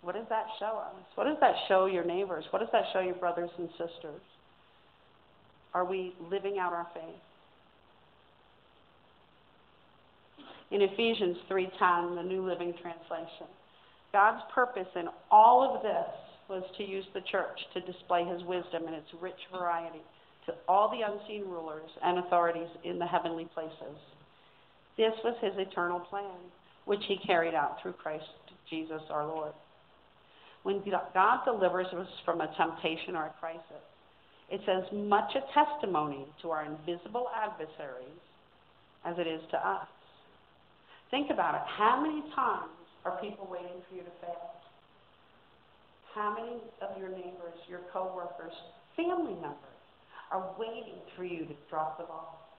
what 0.01 0.15
does 0.15 0.25
that 0.29 0.45
show 0.59 0.77
us? 0.77 0.95
What 1.15 1.25
does 1.25 1.37
that 1.41 1.55
show 1.67 1.85
your 1.85 2.05
neighbors? 2.05 2.45
What 2.51 2.59
does 2.59 2.69
that 2.71 2.85
show 2.93 2.99
your 2.99 3.15
brothers 3.15 3.49
and 3.57 3.69
sisters? 3.71 4.21
Are 5.73 5.85
we 5.85 6.15
living 6.31 6.57
out 6.57 6.73
our 6.73 6.87
faith? 6.93 7.21
In 10.71 10.81
Ephesians 10.81 11.37
3:10, 11.49 12.15
the 12.15 12.23
New 12.23 12.45
Living 12.45 12.73
Translation, 12.81 13.47
God's 14.11 14.43
purpose 14.53 14.87
in 14.95 15.09
all 15.31 15.75
of 15.75 15.81
this 15.81 16.07
was 16.47 16.63
to 16.77 16.83
use 16.83 17.05
the 17.13 17.21
church 17.21 17.59
to 17.73 17.81
display 17.81 18.23
his 18.23 18.43
wisdom 18.43 18.87
in 18.87 18.93
its 18.93 19.13
rich 19.15 19.39
variety 19.51 20.01
to 20.45 20.55
all 20.67 20.89
the 20.89 21.01
unseen 21.01 21.47
rulers 21.47 21.89
and 22.01 22.19
authorities 22.19 22.69
in 22.83 22.97
the 22.97 23.05
heavenly 23.05 23.45
places. 23.53 23.97
This 24.97 25.13
was 25.23 25.37
his 25.41 25.57
eternal 25.57 25.99
plan, 25.99 26.37
which 26.85 27.03
he 27.05 27.17
carried 27.17 27.53
out 27.53 27.81
through 27.81 27.93
Christ 27.93 28.25
Jesus 28.69 29.01
our 29.09 29.25
Lord. 29.27 29.53
When 30.63 30.83
God 31.13 31.39
delivers 31.45 31.87
us 31.87 32.07
from 32.25 32.41
a 32.41 32.53
temptation 32.57 33.15
or 33.15 33.27
a 33.27 33.33
crisis, 33.39 33.83
it's 34.49 34.63
as 34.67 34.83
much 34.93 35.35
a 35.35 35.41
testimony 35.53 36.25
to 36.41 36.49
our 36.51 36.65
invisible 36.65 37.27
adversaries 37.35 38.19
as 39.05 39.15
it 39.17 39.27
is 39.27 39.41
to 39.51 39.57
us. 39.57 39.87
Think 41.11 41.29
about 41.31 41.55
it. 41.55 41.61
How 41.65 42.01
many 42.01 42.21
times 42.35 42.75
are 43.05 43.17
people 43.21 43.47
waiting 43.49 43.81
for 43.87 43.95
you 43.95 44.01
to 44.01 44.13
fail? 44.21 44.51
How 46.13 46.35
many 46.35 46.57
of 46.81 46.97
your 46.99 47.09
neighbors, 47.09 47.57
your 47.67 47.81
coworkers, 47.93 48.53
family 48.95 49.35
members 49.35 49.79
are 50.31 50.53
waiting 50.59 50.99
for 51.15 51.23
you 51.23 51.45
to 51.45 51.55
drop 51.69 51.97
the 51.97 52.05
ball 52.05 52.49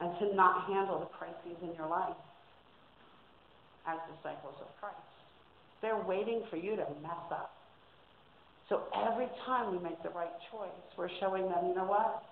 and 0.00 0.10
to 0.18 0.34
not 0.34 0.66
handle 0.66 0.98
the 0.98 1.06
crises 1.06 1.58
in 1.62 1.74
your 1.74 1.88
life 1.88 2.18
as 3.86 3.98
disciples 4.16 4.54
of 4.60 4.68
Christ? 4.80 5.09
They're 5.82 6.02
waiting 6.06 6.42
for 6.50 6.56
you 6.56 6.76
to 6.76 6.86
mess 7.02 7.26
up. 7.30 7.52
So 8.68 8.82
every 8.94 9.28
time 9.46 9.72
we 9.72 9.82
make 9.82 10.02
the 10.02 10.10
right 10.10 10.32
choice, 10.52 10.70
we're 10.96 11.10
showing 11.18 11.48
them, 11.48 11.66
you 11.68 11.74
know 11.74 11.86
what? 11.86 12.22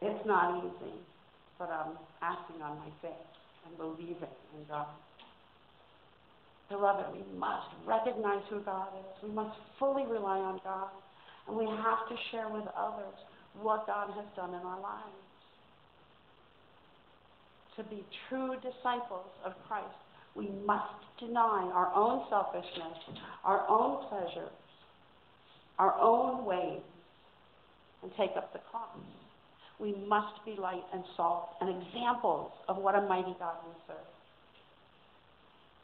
It's 0.00 0.26
not 0.26 0.64
easy, 0.64 0.94
but 1.58 1.68
I'm 1.70 1.98
acting 2.22 2.62
on 2.62 2.78
my 2.78 2.90
faith 3.02 3.28
and 3.66 3.76
believing 3.76 4.32
in 4.56 4.64
God. 4.68 4.86
Beloved, 6.70 7.06
we 7.12 7.38
must 7.38 7.68
recognize 7.86 8.42
who 8.50 8.60
God 8.60 8.88
is. 8.98 9.28
We 9.28 9.34
must 9.34 9.56
fully 9.78 10.04
rely 10.06 10.38
on 10.38 10.60
God. 10.64 10.88
And 11.48 11.56
we 11.56 11.64
have 11.64 12.08
to 12.08 12.16
share 12.30 12.48
with 12.48 12.64
others 12.76 13.16
what 13.60 13.86
God 13.86 14.10
has 14.14 14.26
done 14.36 14.50
in 14.50 14.60
our 14.60 14.80
lives. 14.80 15.24
To 17.76 17.84
be 17.84 18.04
true 18.28 18.54
disciples 18.56 19.32
of 19.44 19.52
Christ, 19.66 19.86
we 20.38 20.48
must 20.64 20.94
deny 21.18 21.68
our 21.74 21.92
own 21.94 22.24
selfishness, 22.30 22.96
our 23.44 23.68
own 23.68 24.06
pleasures, 24.08 24.52
our 25.80 25.98
own 26.00 26.44
ways, 26.44 26.80
and 28.02 28.12
take 28.16 28.30
up 28.36 28.52
the 28.52 28.60
cross. 28.70 28.96
We 29.80 29.94
must 30.06 30.44
be 30.44 30.54
light 30.56 30.84
and 30.94 31.02
salt 31.16 31.50
and 31.60 31.82
examples 31.82 32.52
of 32.68 32.76
what 32.76 32.94
a 32.94 33.02
mighty 33.02 33.34
God 33.38 33.56
we 33.66 33.74
serve. 33.88 33.96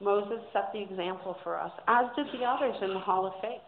Moses 0.01 0.45
set 0.53 0.73
the 0.73 0.83
example 0.83 1.37
for 1.43 1.59
us, 1.59 1.73
as 1.89 2.07
did 2.17 2.27
the 2.39 2.45
others 2.45 2.77
in 2.83 2.95
the 2.95 3.01
Hall 3.01 3.27
of 3.27 3.33
Faith. 3.41 3.61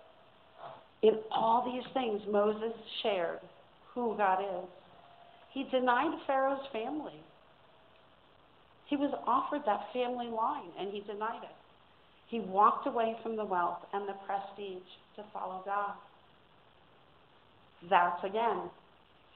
In 1.03 1.18
all 1.31 1.64
these 1.64 1.85
things, 1.94 2.20
Moses 2.31 2.72
shared 3.03 3.40
who 3.92 4.16
God 4.16 4.40
is. 4.40 4.68
He 5.53 5.64
denied 5.70 6.18
Pharaoh's 6.27 6.66
family. 6.72 7.20
He 8.87 8.96
was 8.96 9.12
offered 9.27 9.62
that 9.66 9.92
family 9.92 10.29
line, 10.29 10.70
and 10.79 10.92
he 10.92 11.01
denied 11.01 11.42
it. 11.42 11.57
He 12.29 12.40
walked 12.40 12.87
away 12.87 13.16
from 13.22 13.37
the 13.37 13.44
wealth 13.44 13.83
and 13.92 14.09
the 14.09 14.14
prestige 14.27 14.88
to 15.16 15.25
follow 15.33 15.62
God. 15.64 15.94
That's, 17.90 18.22
again, 18.25 18.70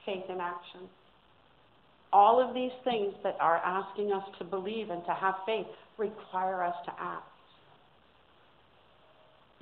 faith 0.07 0.25
in 0.29 0.41
action. 0.41 0.89
All 2.13 2.41
of 2.41 2.55
these 2.55 2.73
things 2.83 3.15
that 3.23 3.37
are 3.41 3.59
asking 3.59 4.13
us 4.13 4.25
to 4.39 4.45
believe 4.45 4.91
and 4.91 5.05
to 5.05 5.15
have 5.15 5.35
faith 5.47 5.67
require 5.99 6.65
us 6.65 6.75
to 6.87 6.93
act. 6.99 7.27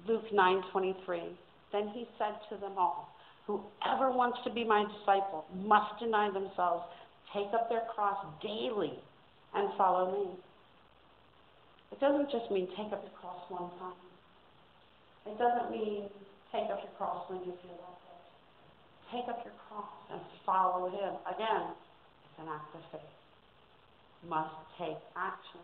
Luke 0.07 0.31
9:23. 0.33 1.37
Then 1.73 1.89
he 1.89 2.09
said 2.19 2.41
to 2.49 2.57
them 2.57 2.79
all, 2.79 3.11
whoever 3.47 4.11
wants 4.11 4.39
to 4.45 4.51
be 4.51 4.65
my 4.65 4.85
disciple 4.85 5.45
must 5.55 5.99
deny 5.99 6.31
themselves, 6.31 6.85
take 7.35 7.53
up 7.53 7.69
their 7.69 7.85
cross 7.95 8.25
daily 8.41 8.99
and 9.55 9.69
follow 9.77 10.13
me. 10.13 10.31
It 11.93 12.01
doesn't 12.01 12.31
just 12.31 12.51
mean 12.51 12.69
take 12.77 12.93
up 12.93 13.03
your 13.03 13.17
cross 13.21 13.43
one 13.49 13.71
time. 13.79 13.97
It 15.27 15.39
doesn't 15.39 15.71
mean 15.71 16.09
take 16.53 16.71
up 16.71 16.81
your 16.85 16.95
cross 16.97 17.29
when 17.29 17.41
you 17.41 17.53
feel 17.63 17.77
like 17.81 18.03
it. 18.09 18.23
Take 19.13 19.29
up 19.29 19.45
your 19.45 19.55
cross 19.69 19.89
and 20.13 20.21
follow 20.45 20.89
him. 20.89 21.17
Again, 21.29 21.73
it's 21.73 22.39
an 22.41 22.49
act 22.49 22.75
of 22.75 22.83
faith. 22.93 23.15
Must 24.29 24.55
take 24.79 24.99
action. 25.17 25.61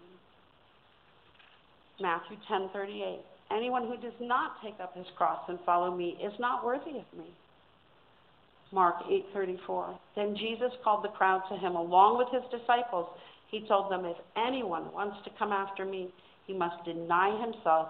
Matthew 2.01 2.37
10:38. 2.49 3.21
Anyone 3.51 3.87
who 3.87 3.97
does 3.97 4.19
not 4.21 4.61
take 4.63 4.81
up 4.81 4.95
his 4.95 5.07
cross 5.17 5.49
and 5.49 5.59
follow 5.61 5.91
me 5.91 6.17
is 6.21 6.33
not 6.39 6.65
worthy 6.65 6.99
of 6.99 7.13
me. 7.13 7.33
Mark 8.73 8.97
8:34. 9.09 9.99
Then 10.17 10.37
Jesus 10.37 10.73
called 10.83 11.05
the 11.05 11.09
crowd 11.09 11.43
to 11.49 11.57
him 11.57 11.77
along 11.77 12.19
with 12.19 12.29
his 12.31 12.45
disciples. 12.51 13.09
He 13.55 13.61
told 13.69 13.89
them, 13.89 14.05
"If 14.05 14.17
anyone 14.35 14.93
wants 14.93 15.23
to 15.23 15.31
come 15.39 15.53
after 15.53 15.85
me, 15.85 16.13
he 16.45 16.53
must 16.53 16.85
deny 16.85 17.31
himself, 17.41 17.89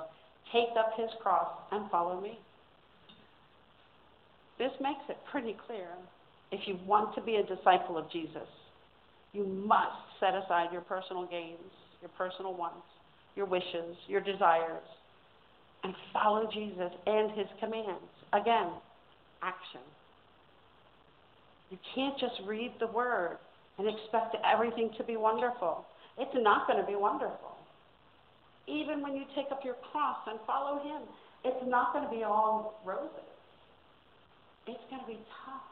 take 0.52 0.76
up 0.76 0.92
his 0.92 1.10
cross, 1.22 1.48
and 1.70 1.90
follow 1.90 2.20
me." 2.20 2.38
This 4.58 4.78
makes 4.78 5.08
it 5.08 5.16
pretty 5.24 5.54
clear. 5.54 5.88
If 6.50 6.68
you 6.68 6.76
want 6.84 7.14
to 7.14 7.22
be 7.22 7.36
a 7.36 7.42
disciple 7.42 7.96
of 7.96 8.10
Jesus, 8.10 8.46
you 9.32 9.44
must 9.46 9.96
set 10.20 10.34
aside 10.34 10.70
your 10.70 10.82
personal 10.82 11.24
gains, 11.24 11.72
your 12.02 12.10
personal 12.10 12.52
wants, 12.52 12.86
your 13.34 13.46
wishes, 13.46 13.96
your 14.06 14.20
desires, 14.20 14.86
and 15.82 15.96
follow 16.12 16.46
Jesus 16.46 16.92
and 17.06 17.30
his 17.30 17.48
commands. 17.58 18.12
Again, 18.34 18.70
action. 19.40 19.80
You 21.70 21.78
can't 21.94 22.18
just 22.18 22.38
read 22.42 22.78
the 22.78 22.88
word 22.88 23.38
and 23.78 23.88
expect 23.88 24.36
everything 24.44 24.90
to 24.98 25.04
be 25.04 25.16
wonderful. 25.16 25.84
It's 26.18 26.34
not 26.34 26.66
going 26.66 26.80
to 26.80 26.86
be 26.86 26.96
wonderful. 26.96 27.56
Even 28.66 29.02
when 29.02 29.14
you 29.14 29.24
take 29.34 29.46
up 29.50 29.64
your 29.64 29.76
cross 29.92 30.18
and 30.26 30.38
follow 30.46 30.82
him, 30.82 31.02
it's 31.44 31.64
not 31.66 31.92
going 31.92 32.04
to 32.04 32.10
be 32.10 32.22
all 32.22 32.80
roses. 32.84 33.10
It's 34.66 34.80
going 34.88 35.02
to 35.02 35.06
be 35.08 35.18
tough. 35.44 35.68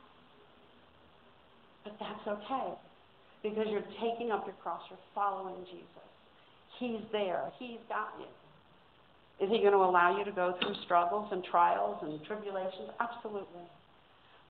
But 1.85 1.95
that's 1.99 2.27
okay 2.27 2.75
because 3.43 3.67
you're 3.71 3.87
taking 4.01 4.31
up 4.31 4.47
your 4.47 4.55
cross, 4.62 4.83
you're 4.88 4.99
following 5.15 5.57
Jesus. 5.67 6.07
He's 6.79 7.03
there. 7.11 7.51
He's 7.59 7.81
got 7.88 8.15
you. 8.19 8.31
Is 9.45 9.51
he 9.51 9.59
going 9.59 9.73
to 9.73 9.83
allow 9.83 10.17
you 10.17 10.25
to 10.25 10.31
go 10.31 10.55
through 10.61 10.75
struggles 10.85 11.29
and 11.33 11.43
trials 11.43 11.99
and 12.03 12.23
tribulations? 12.25 12.91
Absolutely. 13.01 13.67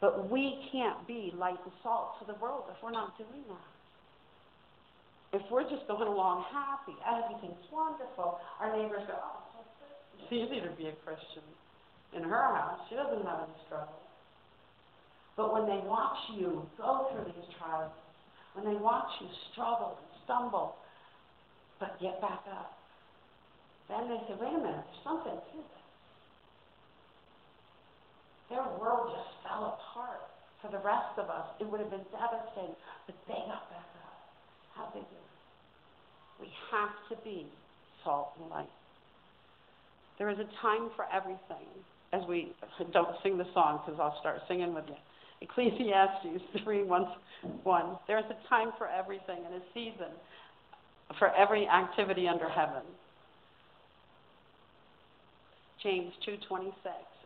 But 0.03 0.29
we 0.29 0.59
can't 0.75 1.07
be 1.07 1.33
light 1.39 1.63
and 1.63 1.73
salt 1.81 2.19
to 2.19 2.27
the 2.27 2.35
world 2.43 2.65
if 2.75 2.83
we're 2.83 2.91
not 2.91 3.17
doing 3.17 3.47
that. 3.47 5.39
If 5.39 5.43
we're 5.49 5.63
just 5.63 5.87
going 5.87 6.11
along 6.11 6.45
happy, 6.51 6.99
everything's 7.07 7.63
wonderful, 7.73 8.43
our 8.59 8.77
neighbors 8.77 9.07
go, 9.07 9.15
oh, 9.15 9.63
it's 10.19 10.29
easy 10.29 10.61
to 10.61 10.75
be 10.75 10.91
a 10.91 10.97
Christian. 11.07 11.47
In 12.13 12.25
her 12.27 12.47
house, 12.53 12.83
she 12.91 12.97
doesn't 12.97 13.25
have 13.25 13.47
any 13.47 13.57
struggles. 13.65 14.03
But 15.37 15.55
when 15.55 15.65
they 15.71 15.81
watch 15.87 16.19
you 16.35 16.67
go 16.77 17.09
through 17.15 17.33
these 17.33 17.49
trials, 17.57 17.95
when 18.55 18.67
they 18.67 18.79
watch 18.79 19.09
you 19.23 19.29
struggle 19.53 19.97
and 19.97 20.11
stumble, 20.25 20.75
but 21.79 21.95
get 22.03 22.21
back 22.21 22.43
up. 22.51 22.77
Then 23.89 24.09
they 24.11 24.19
say, 24.27 24.35
wait 24.35 24.53
a 24.53 24.59
minute, 24.59 24.83
there's 24.83 25.05
something 25.05 25.33
to 25.33 25.57
this. 25.57 25.83
Their 28.53 28.69
world 28.77 29.17
just 29.17 29.33
fell 29.49 29.65
apart. 29.73 29.92
For 30.63 30.71
the 30.71 30.79
rest 30.79 31.19
of 31.19 31.29
us, 31.29 31.47
it 31.59 31.67
would 31.67 31.81
have 31.81 31.91
been 31.91 32.07
devastating, 32.15 32.79
but 33.07 33.17
they 33.27 33.35
got 33.35 33.67
up. 33.67 33.93
How 34.75 34.89
they 34.95 35.01
do? 35.01 35.21
We 36.41 36.49
have 36.71 36.95
to 37.11 37.25
be 37.25 37.47
salt 38.05 38.31
and 38.41 38.49
light. 38.49 38.71
There 40.19 40.31
is 40.31 40.39
a 40.39 40.49
time 40.63 40.91
for 40.97 41.05
everything. 41.13 41.67
As 42.13 42.23
we 42.29 42.53
don't 42.93 43.17
sing 43.23 43.39
the 43.39 43.47
song 43.55 43.81
because 43.85 43.99
I'll 44.01 44.19
start 44.21 44.41
singing 44.47 44.75
with 44.75 44.85
you. 44.87 44.97
Ecclesiastes 45.41 46.43
3 46.63 46.85
1, 46.85 47.07
1. 47.65 47.99
There's 48.07 48.25
a 48.31 48.49
time 48.49 48.71
for 48.79 48.87
everything 48.87 49.39
and 49.45 49.55
a 49.55 49.65
season 49.75 50.13
for 51.19 51.35
every 51.35 51.67
activity 51.67 52.29
under 52.29 52.49
heaven. 52.49 52.83
James 55.83 56.13
2:26. 56.25 56.73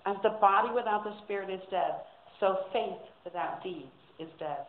As 0.06 0.16
the 0.22 0.30
body 0.40 0.72
without 0.72 1.04
the 1.04 1.12
spirit 1.24 1.50
is 1.50 1.60
dead, 1.68 2.00
so 2.40 2.58
faith 2.72 2.98
without 3.24 3.62
deeds 3.62 3.86
is 4.18 4.28
dead. 4.38 4.66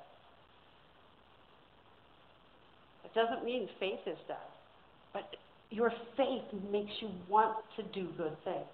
It 3.05 3.13
doesn't 3.13 3.45
mean 3.45 3.67
faith 3.79 3.99
is 4.05 4.17
dead, 4.27 4.37
but 5.13 5.23
your 5.69 5.91
faith 6.15 6.43
makes 6.71 6.91
you 7.01 7.09
want 7.29 7.57
to 7.75 7.83
do 7.93 8.09
good 8.17 8.35
things. 8.43 8.67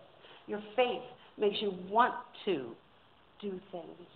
Your 0.47 0.61
faith 0.75 1.03
makes 1.37 1.57
you 1.61 1.73
want 1.89 2.13
to 2.45 2.71
do 3.41 3.59
things 3.71 4.07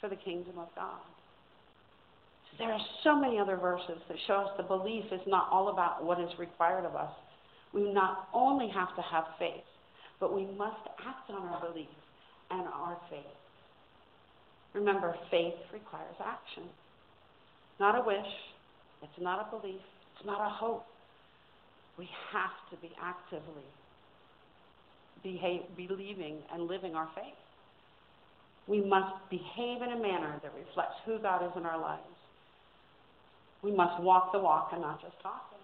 for 0.00 0.08
the 0.08 0.16
kingdom 0.16 0.58
of 0.58 0.68
God. 0.74 1.00
There 2.58 2.70
are 2.70 2.80
so 3.02 3.16
many 3.16 3.38
other 3.38 3.56
verses 3.56 3.98
that 4.08 4.16
show 4.26 4.34
us 4.34 4.50
the 4.56 4.62
belief 4.62 5.04
is 5.10 5.20
not 5.26 5.48
all 5.50 5.68
about 5.68 6.04
what 6.04 6.20
is 6.20 6.28
required 6.38 6.84
of 6.84 6.94
us. 6.94 7.12
We 7.72 7.92
not 7.92 8.28
only 8.34 8.68
have 8.68 8.94
to 8.96 9.02
have 9.02 9.24
faith, 9.38 9.64
but 10.20 10.34
we 10.34 10.44
must 10.44 10.86
act 11.06 11.30
on 11.30 11.42
our 11.48 11.60
belief 11.66 11.88
and 12.50 12.66
our 12.68 12.98
faith. 13.08 13.41
Remember, 14.74 15.14
faith 15.30 15.54
requires 15.72 16.16
action. 16.24 16.64
Not 17.78 17.98
a 17.98 18.06
wish, 18.06 18.32
it's 19.02 19.20
not 19.20 19.46
a 19.46 19.56
belief, 19.56 19.80
it's 20.16 20.26
not 20.26 20.40
a 20.40 20.48
hope. 20.48 20.84
We 21.98 22.08
have 22.32 22.56
to 22.70 22.76
be 22.80 22.92
actively 23.00 23.68
behave, 25.22 25.62
believing 25.76 26.38
and 26.52 26.66
living 26.66 26.94
our 26.94 27.08
faith. 27.14 27.36
We 28.66 28.80
must 28.80 29.12
behave 29.28 29.82
in 29.82 29.92
a 29.92 30.00
manner 30.00 30.40
that 30.42 30.52
reflects 30.54 30.96
who 31.04 31.18
God 31.18 31.44
is 31.44 31.52
in 31.56 31.66
our 31.66 31.80
lives. 31.80 32.02
We 33.62 33.72
must 33.72 34.02
walk 34.02 34.32
the 34.32 34.38
walk 34.38 34.70
and 34.72 34.80
not 34.80 35.00
just 35.02 35.20
talk 35.22 35.50
it. 35.52 35.60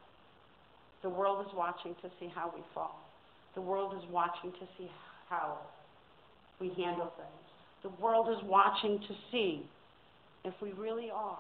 The 1.03 1.09
world 1.09 1.47
is 1.47 1.53
watching 1.55 1.95
to 2.03 2.11
see 2.19 2.31
how 2.35 2.53
we 2.55 2.63
fall. 2.75 3.01
The 3.55 3.61
world 3.61 3.95
is 3.97 4.03
watching 4.11 4.53
to 4.53 4.67
see 4.77 4.91
how 5.29 5.59
we 6.61 6.69
handle 6.69 7.13
things. 7.17 7.58
The 7.83 7.91
world 8.03 8.29
is 8.29 8.43
watching 8.45 8.99
to 8.99 9.15
see 9.31 9.65
if 10.45 10.55
we 10.61 10.73
really 10.73 11.11
are 11.11 11.39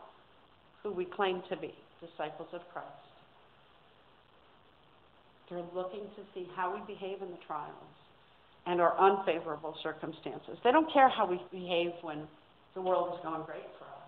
who 0.82 0.92
we 0.92 1.04
claim 1.04 1.42
to 1.50 1.56
be, 1.56 1.74
disciples 2.00 2.48
of 2.52 2.60
Christ. 2.72 2.88
They're 5.50 5.64
looking 5.74 6.04
to 6.16 6.22
see 6.34 6.46
how 6.54 6.74
we 6.74 6.94
behave 6.94 7.22
in 7.22 7.30
the 7.30 7.38
trials 7.46 7.72
and 8.66 8.80
our 8.80 8.96
unfavorable 9.00 9.74
circumstances. 9.82 10.58
They 10.62 10.72
don't 10.72 10.92
care 10.92 11.08
how 11.08 11.26
we 11.26 11.40
behave 11.50 11.92
when 12.02 12.28
the 12.74 12.82
world 12.82 13.14
is 13.14 13.20
going 13.24 13.42
great 13.44 13.64
for 13.78 13.86
us. 13.86 13.98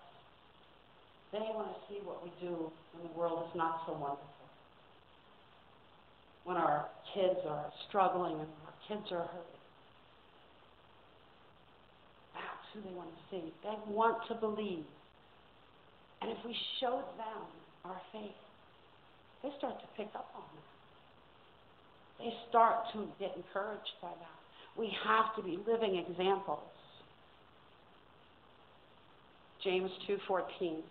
They 1.33 1.39
want 1.39 1.69
to 1.73 1.81
see 1.89 2.01
what 2.05 2.23
we 2.23 2.31
do 2.41 2.71
when 2.93 3.09
the 3.09 3.19
world 3.19 3.49
is 3.49 3.57
not 3.57 3.83
so 3.87 3.93
wonderful. 3.93 4.27
When 6.45 6.57
our 6.57 6.89
kids 7.15 7.41
are 7.49 7.73
struggling 7.89 8.33
and 8.35 8.49
our 8.67 8.77
kids 8.89 9.11
are 9.13 9.25
hurting. 9.25 9.61
That's 12.35 12.60
who 12.73 12.81
they 12.83 12.95
want 12.95 13.11
to 13.11 13.23
see. 13.31 13.53
They 13.63 13.77
want 13.93 14.27
to 14.29 14.35
believe. 14.35 14.85
And 16.23 16.31
if 16.31 16.39
we 16.45 16.57
show 16.81 17.03
them 17.17 17.43
our 17.85 18.01
faith, 18.13 18.37
they 19.43 19.51
start 19.59 19.81
to 19.81 19.87
pick 19.97 20.09
up 20.15 20.29
on 20.35 20.45
it. 20.57 20.65
They 22.19 22.33
start 22.49 22.85
to 22.93 23.09
get 23.19 23.35
encouraged 23.37 23.97
by 24.03 24.13
that. 24.13 24.41
We 24.77 24.93
have 25.05 25.35
to 25.37 25.43
be 25.43 25.59
living 25.67 25.97
examples. 25.97 26.61
James 29.65 29.91
2:14 30.07 30.83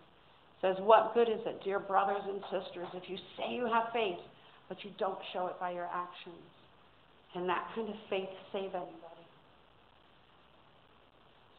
says, 0.61 0.79
"What 0.79 1.13
good 1.13 1.29
is 1.29 1.45
it, 1.45 1.63
dear 1.63 1.79
brothers 1.79 2.23
and 2.25 2.43
sisters, 2.49 2.87
if 2.93 3.09
you 3.09 3.17
say 3.37 3.53
you 3.53 3.65
have 3.65 3.91
faith, 3.91 4.19
but 4.67 4.83
you 4.83 4.91
don't 4.97 5.19
show 5.31 5.47
it 5.47 5.59
by 5.59 5.71
your 5.71 5.87
actions? 5.87 6.51
Can 7.33 7.47
that 7.47 7.71
kind 7.73 7.89
of 7.89 7.95
faith 8.09 8.29
save 8.51 8.73
anybody?" 8.75 9.08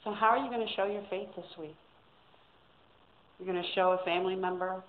So 0.05 0.13
how 0.13 0.29
are 0.29 0.39
you 0.39 0.51
going 0.51 0.67
to 0.67 0.75
show 0.75 0.87
your 0.87 1.05
faith 1.11 1.29
this 1.37 1.47
week? 1.59 1.77
You're 3.39 3.51
going 3.53 3.63
to 3.63 3.71
show 3.75 3.99
a 4.01 4.05
family 4.05 4.35
member 4.35 4.83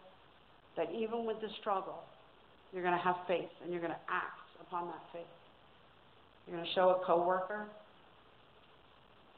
that 0.78 0.88
even 0.92 1.26
with 1.26 1.42
the 1.42 1.48
struggle, 1.60 2.00
you're 2.74 2.84
going 2.84 2.98
to 2.98 3.04
have 3.04 3.16
faith 3.28 3.50
and 3.64 3.72
you're 3.72 3.82
going 3.82 3.94
to 3.94 4.06
act 4.10 4.40
upon 4.62 4.88
that 4.88 5.02
faith. 5.12 5.24
You're 6.48 6.58
going 6.58 6.68
to 6.68 6.74
show 6.74 6.90
a 7.02 7.06
coworker 7.06 7.66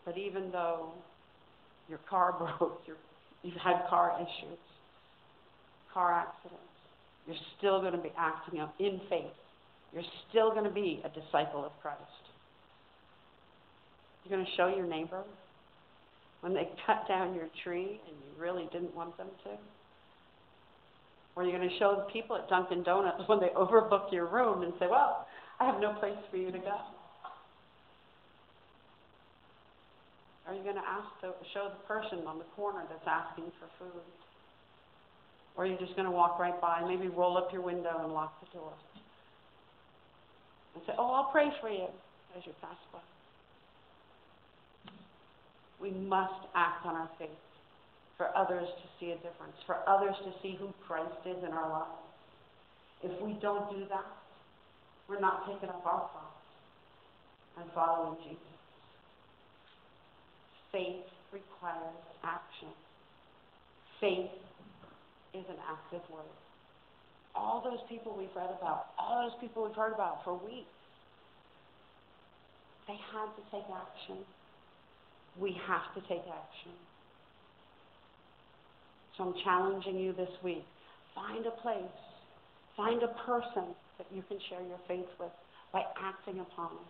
that 0.05 0.17
even 0.17 0.51
though 0.51 0.91
your 1.89 1.99
car 2.09 2.35
broke, 2.59 2.81
you've 3.41 3.55
had 3.55 3.87
car 3.89 4.17
issues, 4.19 4.59
car 5.93 6.13
accidents, 6.13 6.61
you're 7.25 7.37
still 7.57 7.79
going 7.81 7.93
to 7.93 8.01
be 8.01 8.11
acting 8.17 8.59
up 8.59 8.75
in 8.79 8.99
faith. 9.09 9.33
You're 9.93 10.03
still 10.29 10.51
going 10.51 10.65
to 10.65 10.71
be 10.71 11.01
a 11.05 11.09
disciple 11.09 11.63
of 11.63 11.71
Christ. 11.81 11.99
You're 14.23 14.37
going 14.37 14.45
to 14.45 14.51
show 14.55 14.67
your 14.67 14.87
neighbor 14.87 15.23
when 16.43 16.53
they 16.53 16.67
cut 16.85 17.07
down 17.07 17.33
your 17.33 17.47
tree 17.63 18.01
and 18.05 18.15
you 18.19 18.31
really 18.37 18.67
didn't 18.73 18.93
want 18.93 19.15
them 19.15 19.29
to. 19.45 19.51
Or 21.35 21.43
you're 21.45 21.57
going 21.57 21.67
to 21.67 21.79
show 21.79 21.95
the 21.95 22.11
people 22.11 22.35
at 22.35 22.49
Dunkin' 22.49 22.83
Donuts 22.83 23.23
when 23.27 23.39
they 23.39 23.47
overbook 23.55 24.11
your 24.11 24.27
room 24.27 24.61
and 24.61 24.73
say, 24.77 24.87
well, 24.91 25.25
I 25.61 25.65
have 25.65 25.79
no 25.79 25.93
place 25.93 26.19
for 26.29 26.35
you 26.35 26.51
to 26.51 26.59
go. 26.59 26.77
Are 30.45 30.53
you 30.53 30.63
going 30.63 30.75
to 30.75 30.83
ask 30.83 31.07
the, 31.21 31.31
show 31.53 31.71
the 31.71 31.87
person 31.87 32.27
on 32.27 32.39
the 32.39 32.49
corner 32.57 32.83
that's 32.89 33.07
asking 33.07 33.45
for 33.57 33.71
food? 33.79 34.03
Or 35.55 35.63
are 35.63 35.67
you 35.67 35.77
just 35.79 35.95
going 35.95 36.05
to 36.05 36.11
walk 36.11 36.39
right 36.39 36.59
by, 36.59 36.83
maybe 36.85 37.07
roll 37.07 37.37
up 37.37 37.53
your 37.53 37.61
window 37.61 38.01
and 38.03 38.11
lock 38.11 38.37
the 38.41 38.57
door? 38.57 38.73
And 40.75 40.83
say, 40.85 40.93
oh, 40.99 41.13
I'll 41.13 41.31
pray 41.31 41.47
for 41.61 41.69
you 41.69 41.87
as 42.35 42.43
you 42.45 42.51
pass 42.59 42.75
by. 42.91 42.99
We 45.83 45.91
must 45.91 46.47
act 46.55 46.85
on 46.85 46.95
our 46.95 47.09
faith 47.19 47.43
for 48.15 48.31
others 48.37 48.63
to 48.63 48.85
see 48.99 49.11
a 49.11 49.15
difference, 49.15 49.59
for 49.67 49.77
others 49.85 50.15
to 50.23 50.31
see 50.41 50.55
who 50.55 50.71
Christ 50.87 51.11
is 51.25 51.43
in 51.43 51.51
our 51.51 51.69
lives. 51.69 51.99
If 53.03 53.21
we 53.21 53.33
don't 53.41 53.69
do 53.69 53.83
that, 53.89 54.07
we're 55.09 55.19
not 55.19 55.45
taking 55.45 55.67
up 55.67 55.83
our 55.85 56.07
cross 56.07 56.39
and 57.59 57.69
following 57.75 58.15
Jesus. 58.23 58.55
Faith 60.71 61.03
requires 61.33 61.99
action. 62.23 62.69
Faith 63.99 64.31
is 65.33 65.43
an 65.49 65.59
active 65.67 66.01
word. 66.09 66.31
All 67.35 67.59
those 67.59 67.83
people 67.89 68.15
we've 68.17 68.33
read 68.35 68.55
about, 68.57 68.95
all 68.97 69.27
those 69.27 69.37
people 69.41 69.65
we've 69.65 69.75
heard 69.75 69.93
about 69.93 70.23
for 70.23 70.33
weeks, 70.33 70.71
they 72.87 72.95
had 73.11 73.27
to 73.35 73.43
take 73.51 73.67
action. 73.67 74.23
We 75.39 75.57
have 75.67 75.93
to 75.95 76.01
take 76.07 76.21
action. 76.21 76.71
So 79.17 79.23
I'm 79.25 79.33
challenging 79.43 79.97
you 79.97 80.13
this 80.13 80.29
week. 80.43 80.65
Find 81.15 81.45
a 81.45 81.51
place, 81.61 81.83
find 82.75 83.01
a 83.03 83.13
person 83.25 83.75
that 83.97 84.07
you 84.13 84.23
can 84.27 84.37
share 84.49 84.61
your 84.61 84.79
faith 84.87 85.05
with 85.19 85.31
by 85.71 85.83
acting 86.01 86.39
upon 86.39 86.71
it. 86.71 86.87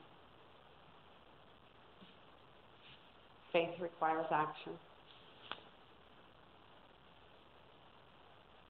Faith 3.51 3.81
requires 3.81 4.25
action. 4.31 4.73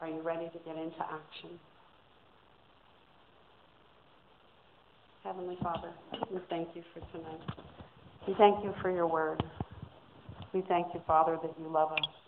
Are 0.01 0.07
you 0.07 0.21
ready 0.21 0.47
to 0.47 0.59
get 0.65 0.75
into 0.75 0.99
action? 0.99 1.57
Heavenly 5.23 5.57
Father, 5.63 5.91
we 6.29 6.39
thank 6.49 6.67
you 6.75 6.83
for 6.93 6.99
tonight. 7.17 7.39
We 8.27 8.33
thank 8.37 8.61
you 8.63 8.73
for 8.81 8.91
your 8.91 9.07
word. 9.07 9.41
We 10.53 10.61
thank 10.69 10.93
you, 10.93 11.01
Father, 11.07 11.37
that 11.41 11.53
you 11.59 11.67
love 11.67 11.91
us. 11.91 12.22